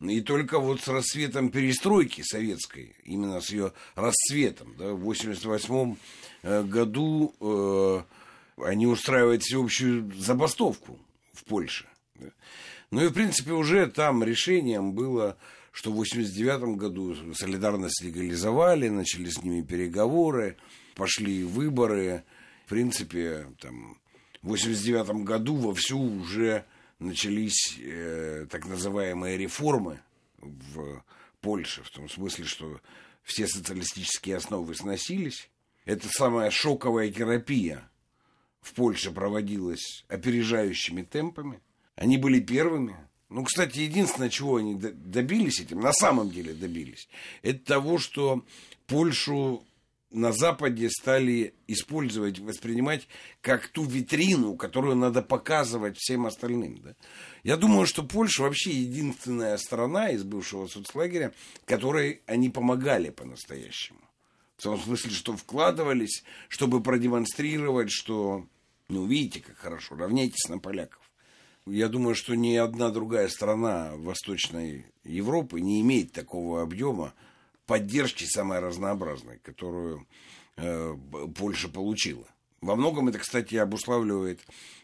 И 0.00 0.20
только 0.20 0.58
вот 0.58 0.82
с 0.82 0.88
расцветом 0.88 1.48
перестройки 1.48 2.22
советской, 2.22 2.96
именно 3.04 3.40
с 3.40 3.50
ее 3.50 3.72
расцветом, 3.94 4.74
да, 4.76 4.92
в 4.92 5.00
1988 5.00 5.96
э, 6.42 6.62
году 6.64 7.34
э, 7.40 8.02
они 8.62 8.86
устраивают 8.86 9.42
всеобщую 9.42 10.12
забастовку 10.14 10.98
в 11.32 11.44
Польше. 11.44 11.86
Ну 12.90 13.04
и, 13.04 13.08
в 13.08 13.12
принципе, 13.12 13.52
уже 13.52 13.86
там 13.86 14.22
решением 14.22 14.92
было, 14.92 15.38
что 15.76 15.92
в 15.92 15.96
89 15.96 16.78
году 16.78 17.14
солидарность 17.34 18.02
легализовали, 18.02 18.88
начали 18.88 19.28
с 19.28 19.42
ними 19.42 19.60
переговоры, 19.60 20.56
пошли 20.94 21.44
выборы. 21.44 22.24
в 22.64 22.70
принципе, 22.70 23.46
там, 23.60 23.98
в 24.40 24.48
89 24.48 25.22
году 25.22 25.56
вовсю 25.56 26.00
уже 26.00 26.64
начались 26.98 27.78
э, 27.78 28.46
так 28.50 28.66
называемые 28.66 29.36
реформы 29.36 30.00
в 30.38 31.04
Польше, 31.42 31.82
в 31.82 31.90
том 31.90 32.08
смысле, 32.08 32.46
что 32.46 32.80
все 33.22 33.46
социалистические 33.46 34.36
основы 34.36 34.74
сносились. 34.74 35.50
Это 35.84 36.08
самая 36.08 36.50
шоковая 36.50 37.10
терапия 37.10 37.86
в 38.62 38.72
Польше 38.72 39.12
проводилась 39.12 40.06
опережающими 40.08 41.02
темпами. 41.02 41.60
Они 41.96 42.16
были 42.16 42.40
первыми. 42.40 42.96
Ну, 43.36 43.44
кстати, 43.44 43.80
единственное, 43.80 44.30
чего 44.30 44.56
они 44.56 44.76
добились 44.76 45.60
этим, 45.60 45.78
на 45.80 45.92
самом 45.92 46.30
деле 46.30 46.54
добились, 46.54 47.06
это 47.42 47.58
того, 47.58 47.98
что 47.98 48.46
Польшу 48.86 49.62
на 50.10 50.32
Западе 50.32 50.88
стали 50.88 51.52
использовать, 51.66 52.38
воспринимать 52.38 53.06
как 53.42 53.68
ту 53.68 53.84
витрину, 53.84 54.56
которую 54.56 54.96
надо 54.96 55.20
показывать 55.20 55.98
всем 55.98 56.24
остальным. 56.24 56.80
Да? 56.80 56.94
Я 57.44 57.58
думаю, 57.58 57.84
что 57.84 58.02
Польша 58.02 58.42
вообще 58.42 58.70
единственная 58.70 59.58
страна 59.58 60.08
из 60.08 60.24
бывшего 60.24 60.66
соцлагеря, 60.66 61.34
которой 61.66 62.22
они 62.24 62.48
помогали 62.48 63.10
по-настоящему. 63.10 64.00
В 64.56 64.62
том 64.62 64.80
смысле, 64.80 65.10
что 65.10 65.36
вкладывались, 65.36 66.24
чтобы 66.48 66.82
продемонстрировать, 66.82 67.90
что, 67.90 68.46
ну, 68.88 69.04
видите, 69.04 69.40
как 69.40 69.58
хорошо, 69.58 69.94
равняйтесь 69.94 70.48
на 70.48 70.58
поляков. 70.58 71.05
Я 71.66 71.88
думаю, 71.88 72.14
что 72.14 72.36
ни 72.36 72.54
одна 72.54 72.90
другая 72.90 73.28
страна 73.28 73.90
Восточной 73.96 74.86
Европы 75.02 75.60
не 75.60 75.80
имеет 75.80 76.12
такого 76.12 76.62
объема 76.62 77.12
поддержки 77.66 78.24
самой 78.24 78.60
разнообразной, 78.60 79.38
которую 79.38 80.06
э, 80.56 80.96
Польша 81.36 81.68
получила. 81.68 82.24
Во 82.60 82.76
многом 82.76 83.08
это, 83.08 83.18
кстати, 83.18 83.56
обуславливает 83.56 84.40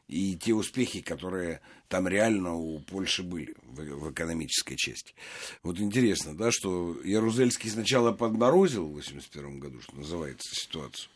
и 0.08 0.36
те 0.36 0.54
успехи, 0.54 1.00
которые 1.00 1.60
там 1.86 2.08
реально 2.08 2.54
у 2.54 2.80
Польши 2.80 3.22
были 3.22 3.54
в, 3.62 3.80
в 3.80 4.12
экономической 4.12 4.74
части. 4.74 5.14
Вот 5.62 5.78
интересно, 5.78 6.36
да, 6.36 6.50
что 6.50 6.96
Ярузельский 7.04 7.70
сначала 7.70 8.10
подморозил 8.10 8.88
в 8.88 8.94
81 8.94 9.60
году, 9.60 9.80
что 9.80 9.94
называется, 9.94 10.52
ситуацию, 10.52 11.10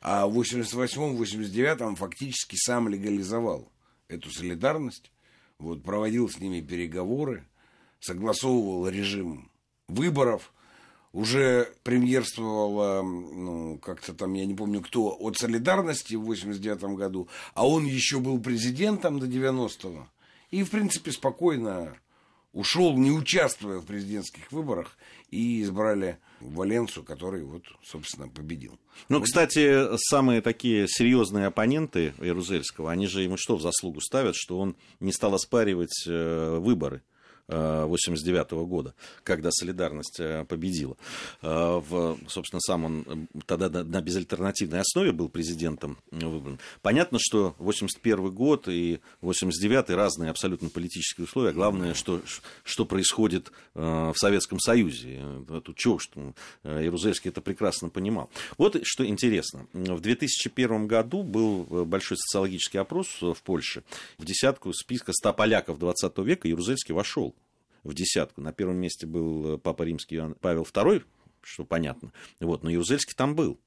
а 0.00 0.28
в 0.28 0.38
88-89 0.38 1.96
фактически 1.96 2.54
сам 2.54 2.88
легализовал 2.88 3.68
эту 4.08 4.30
солидарность, 4.30 5.10
вот, 5.58 5.82
проводил 5.82 6.28
с 6.28 6.38
ними 6.38 6.60
переговоры, 6.60 7.44
согласовывал 8.00 8.88
режим 8.88 9.50
выборов– 9.88 10.52
уже 11.12 11.72
премьерствовала, 11.82 13.02
ну, 13.02 13.78
как-то 13.78 14.14
там, 14.14 14.34
я 14.34 14.46
не 14.46 14.54
помню 14.54 14.80
кто, 14.80 15.16
от 15.18 15.36
«Солидарности» 15.36 16.14
в 16.14 16.22
89 16.22 16.96
году, 16.96 17.28
а 17.54 17.66
он 17.66 17.86
еще 17.86 18.20
был 18.20 18.40
президентом 18.40 19.18
до 19.18 19.26
90-го. 19.26 20.06
И, 20.50 20.62
в 20.62 20.70
принципе, 20.70 21.12
спокойно 21.12 21.96
ушел, 22.52 22.96
не 22.96 23.10
участвуя 23.10 23.78
в 23.78 23.86
президентских 23.86 24.50
выборах, 24.52 24.96
и 25.30 25.62
избрали 25.62 26.18
Валенцу, 26.40 27.02
который, 27.02 27.44
вот, 27.44 27.64
собственно, 27.84 28.28
победил. 28.28 28.78
Ну, 29.08 29.20
кстати, 29.20 29.96
самые 30.08 30.40
такие 30.40 30.86
серьезные 30.88 31.46
оппоненты 31.46 32.14
Ярузельского, 32.20 32.90
они 32.90 33.06
же 33.06 33.22
ему 33.22 33.36
что 33.36 33.56
в 33.56 33.62
заслугу 33.62 34.00
ставят, 34.00 34.34
что 34.36 34.58
он 34.58 34.76
не 35.00 35.12
стал 35.12 35.34
оспаривать 35.34 36.04
э, 36.06 36.58
выборы. 36.58 37.02
89 37.48 38.52
-го 38.52 38.66
года, 38.66 38.94
когда 39.24 39.50
солидарность 39.50 40.20
э, 40.20 40.44
победила. 40.44 40.96
Э, 41.40 41.80
в, 41.80 42.18
собственно, 42.28 42.60
сам 42.60 42.84
он 42.84 43.28
тогда 43.46 43.70
на 43.82 44.02
безальтернативной 44.02 44.80
основе 44.80 45.12
был 45.12 45.28
президентом 45.30 45.98
выбран. 46.10 46.58
Понятно, 46.82 47.18
что 47.20 47.54
81 47.58 48.30
год 48.30 48.68
и 48.68 49.00
89 49.22 49.90
разные 49.90 50.30
абсолютно 50.30 50.68
политические 50.68 51.24
условия. 51.24 51.52
Главное, 51.52 51.94
что, 51.94 52.20
что 52.64 52.84
происходит 52.84 53.50
э, 53.74 53.80
в 53.80 54.14
Советском 54.16 54.60
Союзе. 54.60 55.22
Тут 55.64 55.76
чего, 55.76 55.98
что 55.98 56.34
Ярузельский 56.64 57.30
это 57.30 57.40
прекрасно 57.40 57.88
понимал. 57.88 58.30
Вот 58.58 58.78
что 58.82 59.06
интересно. 59.06 59.66
В 59.72 60.00
2001 60.00 60.86
году 60.86 61.22
был 61.22 61.86
большой 61.86 62.18
социологический 62.18 62.80
опрос 62.80 63.08
в 63.20 63.42
Польше. 63.42 63.82
В 64.18 64.24
десятку 64.24 64.72
списка 64.74 65.12
100 65.12 65.32
поляков 65.32 65.78
20 65.78 66.18
века 66.18 66.46
Ярузельский 66.48 66.94
вошел 66.94 67.34
в 67.84 67.94
десятку. 67.94 68.40
На 68.40 68.52
первом 68.52 68.76
месте 68.76 69.06
был 69.06 69.54
э, 69.54 69.58
Папа 69.58 69.82
Римский 69.82 70.20
Павел 70.40 70.62
II, 70.62 71.02
что 71.42 71.64
понятно. 71.64 72.12
Вот, 72.40 72.62
но 72.62 72.70
Ярузельский 72.70 73.14
там 73.16 73.34
был. 73.34 73.58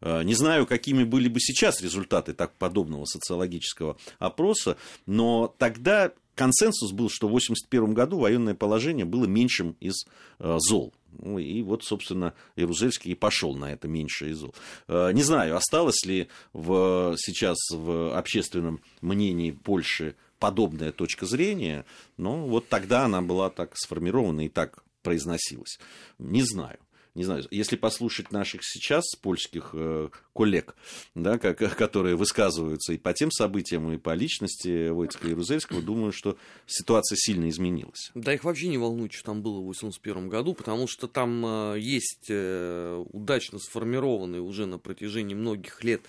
Э, 0.00 0.22
не 0.22 0.34
знаю, 0.34 0.66
какими 0.66 1.04
были 1.04 1.28
бы 1.28 1.40
сейчас 1.40 1.80
результаты 1.80 2.34
так 2.34 2.54
подобного 2.56 3.04
социологического 3.04 3.96
опроса, 4.18 4.76
но 5.06 5.54
тогда 5.58 6.12
консенсус 6.34 6.92
был, 6.92 7.08
что 7.08 7.26
в 7.26 7.30
1981 7.30 7.94
году 7.94 8.18
военное 8.18 8.54
положение 8.54 9.04
было 9.04 9.26
меньшим 9.26 9.76
из 9.80 10.04
э, 10.38 10.56
зол. 10.58 10.92
Ну, 11.16 11.38
и 11.38 11.62
вот, 11.62 11.84
собственно, 11.84 12.34
Ярузельский 12.56 13.12
и 13.12 13.14
пошел 13.14 13.54
на 13.54 13.72
это 13.72 13.86
меньшее 13.86 14.32
из 14.32 14.38
зол. 14.38 14.52
Не 14.88 15.22
знаю, 15.22 15.56
осталось 15.56 16.04
ли 16.04 16.26
в, 16.52 17.14
сейчас 17.16 17.56
в 17.70 18.18
общественном 18.18 18.80
мнении 19.00 19.52
Польши 19.52 20.16
подобная 20.44 20.92
точка 20.92 21.24
зрения, 21.24 21.86
но 22.18 22.46
вот 22.46 22.68
тогда 22.68 23.06
она 23.06 23.22
была 23.22 23.48
так 23.48 23.78
сформирована 23.78 24.44
и 24.44 24.50
так 24.50 24.84
произносилась. 25.00 25.78
Не 26.18 26.42
знаю. 26.42 26.76
Не 27.14 27.24
знаю, 27.24 27.44
если 27.50 27.76
послушать 27.76 28.30
наших 28.30 28.60
сейчас 28.62 29.04
польских 29.22 29.70
э, 29.72 30.10
коллег, 30.34 30.76
да, 31.14 31.38
как, 31.38 31.56
которые 31.78 32.16
высказываются 32.16 32.92
и 32.92 32.98
по 32.98 33.14
тем 33.14 33.30
событиям, 33.30 33.90
и 33.90 33.96
по 33.96 34.12
личности 34.14 34.90
Войцеха 34.90 35.28
Ярузельского, 35.28 35.80
думаю, 35.80 36.12
что 36.12 36.36
ситуация 36.66 37.16
сильно 37.18 37.48
изменилась. 37.48 38.10
Да 38.14 38.34
их 38.34 38.44
вообще 38.44 38.68
не 38.68 38.76
волнует, 38.76 39.14
что 39.14 39.24
там 39.24 39.40
было 39.40 39.60
в 39.60 39.70
1981 39.70 40.28
году, 40.28 40.52
потому 40.52 40.86
что 40.86 41.08
там 41.08 41.46
э, 41.46 41.80
есть 41.80 42.26
э, 42.28 43.02
удачно 43.14 43.58
сформированная 43.58 44.42
уже 44.42 44.66
на 44.66 44.78
протяжении 44.78 45.34
многих 45.34 45.82
лет 45.82 46.02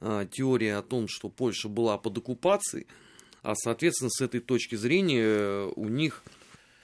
э, 0.00 0.26
теория 0.30 0.76
о 0.76 0.82
том, 0.82 1.08
что 1.08 1.30
Польша 1.30 1.70
была 1.70 1.96
под 1.96 2.18
оккупацией, 2.18 2.86
а, 3.42 3.54
соответственно, 3.54 4.10
с 4.10 4.20
этой 4.20 4.40
точки 4.40 4.76
зрения 4.76 5.22
э, 5.24 5.72
у 5.74 5.88
них 5.88 6.22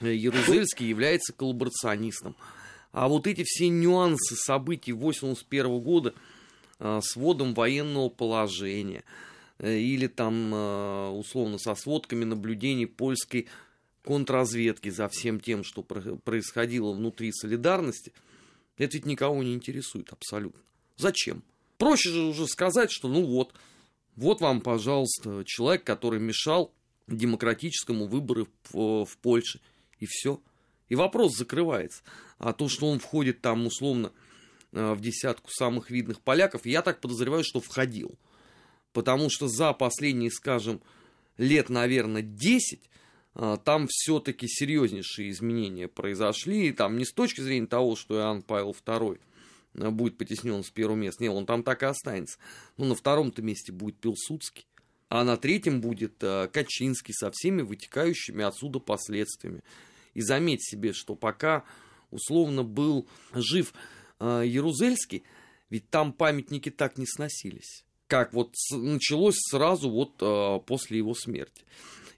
э, 0.01 0.13
Ярузельский 0.13 0.87
является 0.87 1.33
коллаборационистом. 1.33 2.35
А 2.91 3.07
вот 3.07 3.27
эти 3.27 3.43
все 3.45 3.69
нюансы 3.69 4.35
событий 4.35 4.91
81 4.91 5.79
года 5.79 6.13
э, 6.79 6.99
с 7.01 7.15
вводом 7.15 7.53
военного 7.53 8.09
положения 8.09 9.03
или 9.61 10.07
там 10.07 10.53
условно 11.19 11.57
со 11.57 11.75
сводками 11.75 12.23
наблюдений 12.23 12.85
польской 12.85 13.49
контрразведки 14.05 14.87
за 14.87 15.09
всем 15.09 15.41
тем, 15.41 15.65
что 15.65 15.83
происходило 15.83 16.93
внутри 16.93 17.33
солидарности, 17.33 18.13
это 18.77 18.95
ведь 18.95 19.05
никого 19.05 19.43
не 19.43 19.53
интересует 19.53 20.13
абсолютно. 20.13 20.61
Зачем? 20.95 21.43
Проще 21.77 22.09
же 22.09 22.21
уже 22.21 22.47
сказать, 22.47 22.89
что 22.89 23.09
ну 23.09 23.25
вот, 23.25 23.53
вот 24.19 24.41
вам, 24.41 24.59
пожалуйста, 24.59 25.43
человек, 25.45 25.85
который 25.85 26.19
мешал 26.19 26.73
демократическому 27.07 28.05
выбору 28.05 28.49
в, 28.69 29.05
в 29.05 29.17
Польше. 29.19 29.61
И 29.99 30.05
все. 30.05 30.41
И 30.89 30.95
вопрос 30.95 31.37
закрывается. 31.37 32.03
А 32.37 32.51
то, 32.51 32.67
что 32.67 32.87
он 32.87 32.99
входит 32.99 33.39
там 33.39 33.65
условно 33.65 34.11
э, 34.73 34.93
в 34.93 34.99
десятку 34.99 35.49
самых 35.51 35.89
видных 35.89 36.19
поляков, 36.19 36.65
я 36.65 36.81
так 36.81 36.99
подозреваю, 36.99 37.45
что 37.45 37.61
входил. 37.61 38.19
Потому 38.91 39.29
что 39.29 39.47
за 39.47 39.71
последние, 39.71 40.31
скажем, 40.31 40.81
лет, 41.37 41.69
наверное, 41.69 42.21
10 42.21 42.89
э, 43.35 43.57
там 43.63 43.87
все-таки 43.89 44.47
серьезнейшие 44.49 45.29
изменения 45.29 45.87
произошли. 45.87 46.67
И 46.67 46.73
там 46.73 46.97
не 46.97 47.05
с 47.05 47.13
точки 47.13 47.39
зрения 47.39 47.67
того, 47.67 47.95
что 47.95 48.17
Иоанн 48.17 48.41
Павел 48.41 48.75
II 48.85 49.17
Э, 49.17 49.28
будет 49.73 50.17
потеснен 50.17 50.63
с 50.63 50.69
первого 50.69 50.97
места. 50.97 51.23
Не, 51.23 51.29
он 51.29 51.45
там 51.45 51.63
так 51.63 51.83
и 51.83 51.85
останется. 51.85 52.39
Ну, 52.77 52.85
на 52.85 52.95
втором-то 52.95 53.41
месте 53.41 53.71
будет 53.71 53.97
Пилсудский. 53.97 54.65
А 55.09 55.23
на 55.23 55.37
третьем 55.37 55.81
будет 55.81 56.23
э, 56.23 56.47
Качинский 56.51 57.13
со 57.13 57.31
всеми 57.31 57.61
вытекающими 57.61 58.43
отсюда 58.43 58.79
последствиями. 58.79 59.63
И 60.13 60.21
заметь 60.21 60.63
себе, 60.63 60.93
что 60.93 61.15
пока 61.15 61.63
условно 62.11 62.63
был 62.63 63.07
жив 63.33 63.73
э, 64.19 64.43
Ярузельский, 64.45 65.23
ведь 65.69 65.89
там 65.89 66.13
памятники 66.13 66.69
так 66.69 66.97
не 66.97 67.07
сносились. 67.07 67.85
Как 68.07 68.33
вот 68.33 68.53
началось 68.71 69.37
сразу 69.51 69.89
вот 69.89 70.65
после 70.65 70.97
его 70.97 71.13
смерти. 71.13 71.63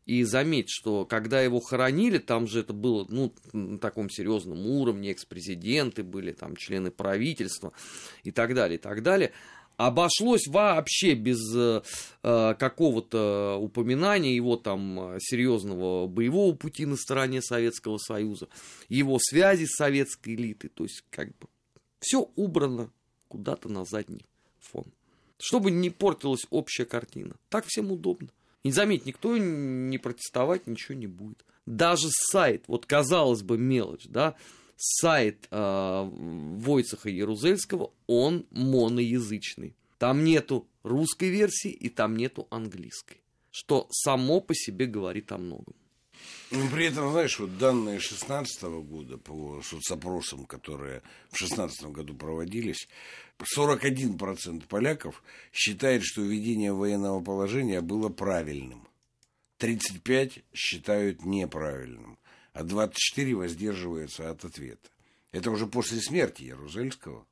И 0.06 0.24
заметь, 0.24 0.70
что 0.70 1.06
когда 1.06 1.42
его 1.42 1.60
хоронили, 1.60 2.18
там 2.18 2.48
же 2.48 2.62
это 2.62 2.74
было 2.74 3.06
ну, 3.10 3.34
на 3.54 3.78
таком 3.78 4.10
серьезном 4.10 4.66
уровне, 4.66 5.12
экс-президенты 5.12 6.04
были, 6.04 6.32
там 6.32 6.56
члены 6.56 6.92
правительства 6.92 7.72
и 8.24 8.32
так 8.32 8.56
далее, 8.56 8.78
и 8.78 8.82
так 8.82 9.04
далее. 9.04 9.32
Обошлось 9.78 10.48
вообще 10.48 11.14
без 11.14 11.40
э, 11.56 11.82
э 12.24 12.56
какого-то 12.60 13.58
упоминания 13.60 14.36
его 14.36 14.58
там 14.58 15.16
серьезного 15.20 16.08
боевого 16.08 16.54
пути 16.56 16.86
на 16.86 16.98
стороне 16.98 17.42
Советского 17.42 17.98
Союза, 17.98 18.48
его 18.90 19.18
связи 19.20 19.66
с 19.66 19.78
советской 19.78 20.36
элитой. 20.36 20.70
То 20.70 20.84
есть, 20.84 21.04
как 21.10 21.30
бы, 21.38 21.48
все 22.00 22.30
убрано 22.36 22.92
куда-то 23.28 23.70
на 23.70 23.86
задний 23.86 24.26
фон. 24.60 24.86
чтобы 25.38 25.72
не 25.72 25.90
портилась 25.90 26.46
общая 26.52 26.86
картина. 26.86 27.36
Так 27.50 27.66
всем 27.68 27.92
удобно. 27.92 28.30
И 28.64 28.72
заметь, 28.72 29.06
никто 29.06 29.38
не 29.38 29.98
протестовать 29.98 30.68
ничего 30.68 30.98
не 30.98 31.08
будет. 31.08 31.44
Даже 31.66 32.10
сайт, 32.10 32.64
вот 32.68 32.86
казалось 32.86 33.42
бы 33.42 33.58
мелочь, 33.58 34.06
да, 34.06 34.36
сайт 34.78 35.48
э, 35.52 36.10
Войцеха 36.12 37.10
Ярузельского, 37.10 37.92
он 38.08 38.46
моноязычный. 38.52 39.76
Там 39.98 40.24
нету 40.24 40.68
русской 40.84 41.30
версии 41.30 41.72
и 41.72 41.90
там 41.90 42.18
нету 42.18 42.48
английской, 42.50 43.22
что 43.52 43.88
само 43.92 44.42
по 44.42 44.56
себе 44.56 44.88
говорит 44.88 45.32
о 45.32 45.38
многом. 45.38 45.76
Ну, 46.52 46.70
при 46.70 46.88
этом, 46.88 47.12
знаешь, 47.12 47.40
вот 47.40 47.58
данные 47.58 48.00
2016 48.00 48.64
года 48.64 49.18
по 49.18 49.62
соцопросам, 49.64 50.46
которые 50.46 51.02
в 51.30 51.38
2016 51.38 51.86
году 51.86 52.14
проводились, 52.14 52.88
41% 53.58 54.68
поляков 54.68 55.24
считает, 55.54 56.04
что 56.04 56.22
введение 56.22 56.74
военного 56.74 57.22
положения 57.22 57.82
было 57.82 58.10
правильным. 58.10 58.88
35 59.58 60.44
считают 60.54 61.24
неправильным, 61.24 62.18
а 62.54 62.64
24 62.64 63.36
воздерживаются 63.36 64.30
от 64.30 64.44
ответа. 64.44 64.90
Это 65.32 65.52
уже 65.52 65.68
после 65.68 66.02
смерти 66.02 66.44
Ярузельского. 66.44 67.26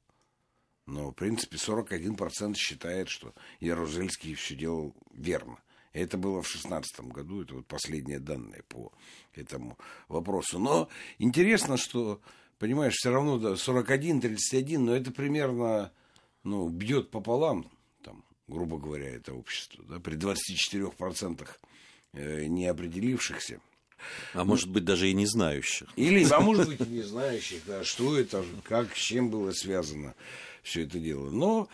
Но, 0.85 1.11
в 1.11 1.13
принципе, 1.13 1.57
41% 1.57 2.55
считает, 2.55 3.09
что 3.09 3.33
Ярузельский 3.59 4.33
все 4.35 4.55
делал 4.55 4.95
верно. 5.11 5.57
Это 5.93 6.17
было 6.17 6.41
в 6.41 6.45
2016 6.45 7.01
году, 7.01 7.41
это 7.41 7.55
вот 7.55 7.67
последние 7.67 8.19
данные 8.19 8.63
по 8.63 8.91
этому 9.33 9.77
вопросу. 10.07 10.59
Но 10.59 10.89
интересно, 11.17 11.77
что, 11.77 12.21
понимаешь, 12.59 12.93
все 12.93 13.11
равно 13.11 13.37
да, 13.39 13.53
41-31, 13.53 14.77
но 14.77 14.95
это 14.95 15.11
примерно 15.11 15.91
ну, 16.43 16.69
бьет 16.69 17.09
пополам, 17.09 17.69
там, 18.03 18.23
грубо 18.47 18.77
говоря, 18.77 19.09
это 19.09 19.33
общество, 19.33 19.83
да, 19.85 19.99
при 19.99 20.15
24% 20.15 21.47
э, 22.13 22.45
не 22.45 22.67
определившихся. 22.67 23.59
А 24.33 24.45
может 24.45 24.69
быть, 24.69 24.85
даже 24.85 25.09
и 25.09 25.13
не 25.13 25.25
знающих. 25.25 25.89
Или, 25.95 26.25
а 26.31 26.39
может 26.39 26.67
быть, 26.79 26.81
и 26.81 26.91
не 26.91 27.01
знающих, 27.01 27.61
да, 27.65 27.83
что 27.83 28.17
это, 28.17 28.45
как, 28.63 28.95
с 28.95 28.99
чем 28.99 29.29
было 29.29 29.51
связано 29.51 30.15
все 30.61 30.83
это 30.83 30.99
дело. 30.99 31.29
Но 31.29 31.67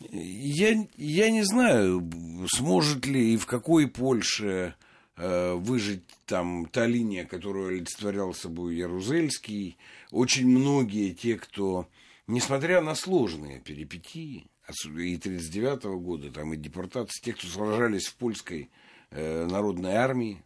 я, 0.00 0.86
я 0.96 1.30
не 1.30 1.42
знаю, 1.42 2.08
сможет 2.48 3.06
ли 3.06 3.34
и 3.34 3.36
в 3.36 3.46
какой 3.46 3.88
Польше 3.88 4.74
э, 5.16 5.54
выжить 5.54 6.04
там 6.26 6.66
та 6.66 6.86
линия, 6.86 7.24
которую 7.24 7.68
олицетворял 7.68 8.34
собой 8.34 8.76
Ярузельский. 8.76 9.78
Очень 10.10 10.48
многие 10.48 11.12
те, 11.12 11.36
кто, 11.36 11.88
несмотря 12.26 12.80
на 12.80 12.94
сложные 12.94 13.60
перипетии, 13.60 14.46
и 14.66 15.16
1939 15.16 15.84
-го 15.84 16.00
года, 16.00 16.30
там 16.30 16.54
и 16.54 16.56
депортации, 16.56 17.22
те, 17.22 17.32
кто 17.32 17.46
сражались 17.46 18.06
в 18.06 18.16
польской 18.16 18.70
э, 19.10 19.46
народной 19.46 19.94
армии, 19.94 20.42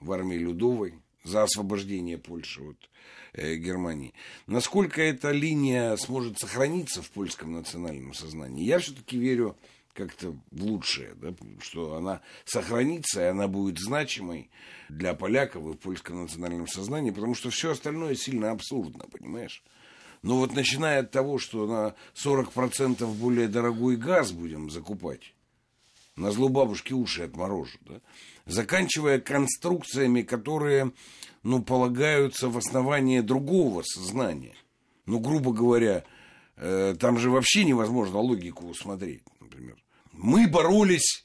в 0.00 0.12
армии 0.12 0.36
Людовой, 0.36 0.94
за 1.28 1.42
освобождение 1.44 2.18
Польши 2.18 2.62
от 2.62 2.90
э, 3.34 3.54
Германии. 3.56 4.14
Насколько 4.46 5.02
эта 5.02 5.30
линия 5.30 5.96
сможет 5.96 6.38
сохраниться 6.38 7.02
в 7.02 7.10
польском 7.10 7.52
национальном 7.52 8.14
сознании? 8.14 8.64
Я 8.64 8.78
все-таки 8.78 9.18
верю 9.18 9.56
как-то 9.92 10.30
в 10.52 10.62
лучшее, 10.62 11.14
да, 11.16 11.34
что 11.60 11.96
она 11.96 12.20
сохранится, 12.44 13.20
и 13.20 13.24
она 13.26 13.48
будет 13.48 13.78
значимой 13.78 14.48
для 14.88 15.12
поляков 15.14 15.66
и 15.66 15.72
в 15.72 15.78
польском 15.78 16.22
национальном 16.22 16.68
сознании, 16.68 17.10
потому 17.10 17.34
что 17.34 17.50
все 17.50 17.72
остальное 17.72 18.14
сильно 18.14 18.52
абсурдно, 18.52 19.06
понимаешь? 19.10 19.62
Но 20.22 20.38
вот 20.38 20.54
начиная 20.54 21.00
от 21.00 21.10
того, 21.10 21.38
что 21.38 21.66
на 21.66 21.94
40% 22.14 23.06
более 23.14 23.48
дорогой 23.48 23.96
газ 23.96 24.32
будем 24.32 24.70
закупать, 24.70 25.34
на 26.16 26.30
зло 26.30 26.48
бабушки 26.48 26.92
уши 26.92 27.22
отморожу, 27.22 27.78
да? 27.80 28.00
Заканчивая 28.48 29.20
конструкциями, 29.20 30.22
которые, 30.22 30.92
ну, 31.44 31.62
полагаются 31.62 32.48
в 32.48 32.58
основании 32.58 33.20
другого 33.20 33.82
сознания. 33.82 34.56
Ну, 35.06 35.20
грубо 35.20 35.52
говоря, 35.52 36.04
э, 36.56 36.96
там 36.98 37.18
же 37.18 37.30
вообще 37.30 37.64
невозможно 37.64 38.18
логику 38.18 38.66
усмотреть, 38.66 39.22
например. 39.40 39.76
Мы 40.12 40.48
боролись 40.48 41.24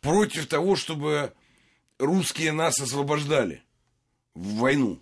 против 0.00 0.46
того, 0.46 0.76
чтобы 0.76 1.32
русские 1.98 2.52
нас 2.52 2.78
освобождали 2.80 3.62
в 4.34 4.56
войну. 4.56 5.00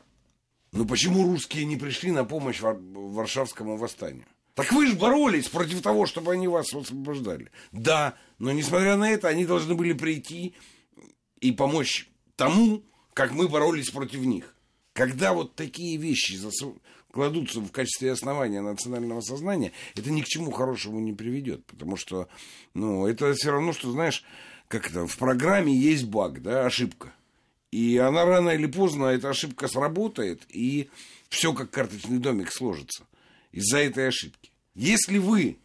Но 0.72 0.86
почему 0.86 1.24
русские 1.24 1.64
не 1.64 1.76
пришли 1.76 2.12
на 2.12 2.24
помощь 2.24 2.60
Варшавскому 2.60 3.76
восстанию? 3.76 4.26
Так 4.54 4.70
вы 4.72 4.86
же 4.86 4.96
боролись 4.96 5.48
против 5.48 5.80
того, 5.82 6.06
чтобы 6.06 6.32
они 6.32 6.46
вас 6.46 6.72
освобождали. 6.74 7.50
Да, 7.72 8.14
но 8.38 8.52
несмотря 8.52 8.96
на 8.96 9.10
это, 9.10 9.28
они 9.28 9.46
должны 9.46 9.74
были 9.74 9.94
прийти 9.94 10.54
и 11.42 11.50
помочь 11.50 12.08
тому, 12.36 12.82
как 13.12 13.32
мы 13.32 13.48
боролись 13.48 13.90
против 13.90 14.20
них. 14.20 14.54
Когда 14.94 15.34
вот 15.34 15.54
такие 15.54 15.98
вещи 15.98 16.38
кладутся 17.10 17.60
в 17.60 17.70
качестве 17.70 18.12
основания 18.12 18.62
национального 18.62 19.20
сознания, 19.20 19.72
это 19.94 20.10
ни 20.10 20.22
к 20.22 20.26
чему 20.26 20.50
хорошему 20.52 21.00
не 21.00 21.12
приведет. 21.12 21.66
Потому 21.66 21.96
что, 21.96 22.28
ну, 22.74 23.06
это 23.06 23.34
все 23.34 23.50
равно, 23.50 23.72
что, 23.72 23.90
знаешь, 23.90 24.24
как 24.68 24.88
это, 24.88 25.06
в 25.06 25.18
программе 25.18 25.74
есть 25.74 26.04
баг, 26.04 26.40
да, 26.42 26.64
ошибка. 26.64 27.12
И 27.72 27.96
она 27.96 28.24
рано 28.24 28.50
или 28.50 28.66
поздно, 28.66 29.06
эта 29.06 29.30
ошибка 29.30 29.66
сработает, 29.66 30.42
и 30.48 30.90
все 31.28 31.52
как 31.54 31.70
карточный 31.70 32.18
домик 32.18 32.52
сложится 32.52 33.04
из-за 33.50 33.78
этой 33.78 34.08
ошибки. 34.08 34.50
Если 34.74 35.18
вы 35.18 35.58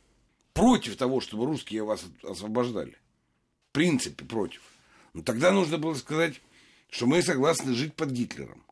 против 0.54 0.96
того, 0.96 1.22
чтобы 1.22 1.46
русские 1.46 1.84
вас 1.84 2.04
освобождали, 2.24 2.98
в 3.70 3.74
принципе 3.74 4.26
против, 4.26 4.62
ну 5.18 5.24
тогда 5.24 5.52
нужно 5.52 5.80
было 5.80 5.96
сказать, 5.96 6.40
что 6.92 7.08
мы 7.08 7.24
согласны 7.24 7.74
жить 7.74 7.96
под 7.96 8.12
Гитлером. 8.12 8.64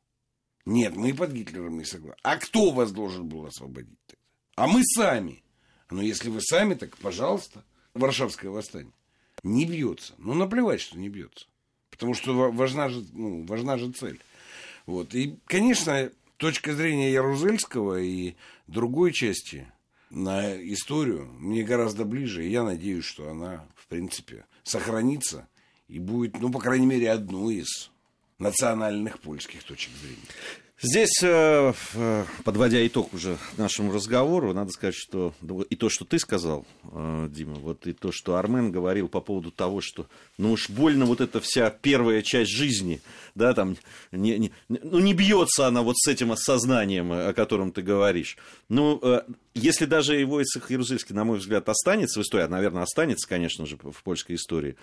Нет, 0.68 0.96
мы 0.96 1.12
под 1.12 1.32
Гитлером 1.32 1.80
не 1.80 1.86
согласны. 1.86 2.20
А 2.22 2.38
кто 2.38 2.70
вас 2.70 2.92
должен 2.92 3.28
был 3.28 3.48
освободить 3.48 3.98
тогда? 4.06 4.22
А 4.54 4.68
мы 4.68 4.84
сами. 4.84 5.42
Но 5.90 6.04
если 6.04 6.30
вы 6.30 6.42
сами, 6.42 6.76
так 6.76 6.98
пожалуйста. 6.98 7.64
Варшавское 7.96 8.52
восстание. 8.52 8.94
Не 9.42 9.66
бьется. 9.66 10.14
Ну, 10.20 10.36
наплевать, 10.36 10.82
что 10.82 11.00
не 11.00 11.10
бьется. 11.10 11.48
Потому 11.90 12.14
что 12.14 12.52
важна 12.52 12.90
же, 12.90 13.04
ну, 13.14 13.44
важна 13.48 13.80
же 13.80 13.92
цель. 13.92 14.22
Вот. 14.86 15.16
И, 15.16 15.40
конечно, 15.48 16.12
точка 16.38 16.76
зрения 16.76 17.12
Ярузельского 17.12 18.00
и 18.00 18.36
другой 18.68 19.14
части 19.14 19.68
на 20.12 20.56
историю 20.72 21.26
мне 21.40 21.64
гораздо 21.64 22.06
ближе. 22.06 22.46
И 22.46 22.52
я 22.52 22.62
надеюсь, 22.62 23.06
что 23.06 23.32
она, 23.32 23.68
в 23.76 23.88
принципе, 23.88 24.46
сохранится 24.64 25.48
и 25.88 26.00
будет, 26.00 26.40
ну, 26.40 26.52
по 26.52 26.60
крайней 26.60 26.86
мере, 26.86 27.12
одной 27.12 27.56
из 27.56 27.92
национальных 28.40 29.20
польских 29.20 29.64
точек 29.64 29.92
зрения. 30.02 30.18
Здесь, 30.82 31.24
э, 31.24 31.74
э, 31.94 32.26
подводя 32.44 32.86
итог 32.86 33.14
уже 33.14 33.38
нашему 33.56 33.94
разговору, 33.94 34.54
надо 34.54 34.72
сказать, 34.72 34.96
что 34.96 35.34
и 35.70 35.76
то, 35.78 35.88
что 35.88 36.04
ты 36.04 36.20
сказал, 36.20 36.66
э, 36.92 37.30
Дима, 37.32 37.56
вот 37.56 37.88
и 37.88 37.94
то, 37.94 38.12
что 38.12 38.36
Армен 38.36 38.74
говорил 38.74 39.08
по 39.08 39.22
поводу 39.22 39.52
того, 39.52 39.80
что 39.80 40.08
ну 40.38 40.52
уж 40.52 40.70
больно 40.70 41.06
вот 41.06 41.22
эта 41.22 41.40
вся 41.40 41.70
первая 41.70 42.22
часть 42.22 42.52
жизни, 42.52 43.02
да, 43.36 43.54
там, 43.54 43.78
не, 44.12 44.38
не, 44.38 44.52
ну 44.68 45.00
не 45.00 45.14
бьется 45.14 45.66
она 45.66 45.82
вот 45.82 45.96
с 45.98 46.10
этим 46.10 46.34
осознанием, 46.34 47.10
о 47.10 47.34
котором 47.34 47.72
ты 47.72 47.82
говоришь. 47.82 48.38
Ну, 48.68 49.02
если 49.56 49.86
даже 49.86 50.16
его 50.16 50.36
Войцех 50.36 50.70
Ярузельский, 50.70 51.16
на 51.16 51.24
мой 51.24 51.40
взгляд, 51.40 51.70
останется 51.70 52.20
в 52.20 52.24
истории, 52.24 52.44
а, 52.44 52.50
наверное, 52.50 52.84
останется, 52.84 53.28
конечно 53.28 53.66
же, 53.66 53.78
в 53.78 54.04
польской 54.04 54.36
истории, 54.36 54.76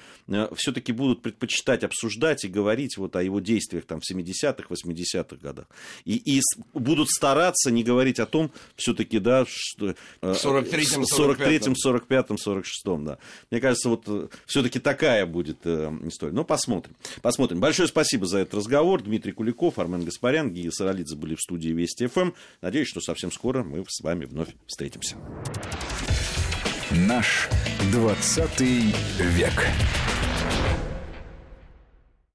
все-таки 0.57 0.93
будут 0.93 1.21
предпочитать 1.21 1.85
обсуждать 1.85 2.45
и 2.45 2.49
говорить 2.49 2.97
вот 2.97 3.15
о 3.17 3.23
его 3.23 3.41
действиях 3.41 3.85
там 3.85 4.01
в 4.01 4.11
70-х, 4.11 4.65
80-х 4.69 5.37
годах 5.37 5.67
и, 6.05 6.17
и 6.17 6.41
будут 6.73 7.11
стараться 7.11 7.71
не 7.71 7.85
говорить 7.85 8.19
о 8.19 8.27
том, 8.27 8.51
все-таки, 8.77 9.19
да, 9.19 9.45
что... 9.47 9.95
В 10.21 10.27
43-м, 10.27 11.03
43-м, 11.03 11.75
45-м, 11.75 12.37
46-м, 12.37 13.05
да. 13.05 13.19
Мне 13.51 13.61
кажется, 13.61 13.91
вот 13.91 14.05
э, 14.07 14.29
все-таки 14.47 14.79
такая 14.79 15.27
будет 15.27 15.59
э, 15.65 15.93
история. 16.05 16.33
Ну, 16.33 16.45
посмотрим. 16.45 16.97
Посмотрим. 17.21 17.61
Большое 17.61 17.89
спасибо 17.89 18.27
за 18.27 18.39
этот 18.39 18.55
разговор. 18.55 19.03
Дмитрий 19.03 19.33
Куликов, 19.33 19.79
Армен 19.79 20.05
Гаспарян, 20.05 20.51
Гия 20.51 20.71
Саралидзе 20.71 21.17
были 21.17 21.35
в 21.35 21.41
студии 21.41 21.69
Вести 21.69 22.07
ФМ. 22.07 22.31
Надеюсь, 22.63 22.89
что 22.89 23.01
совсем 23.01 23.31
скоро 23.31 23.63
мы 23.63 23.85
с 23.87 24.01
вами 24.01 24.25
вновь 24.25 24.49
встретимся. 24.67 25.17
Наш 26.91 27.49
20 27.91 28.61
век. 28.61 29.67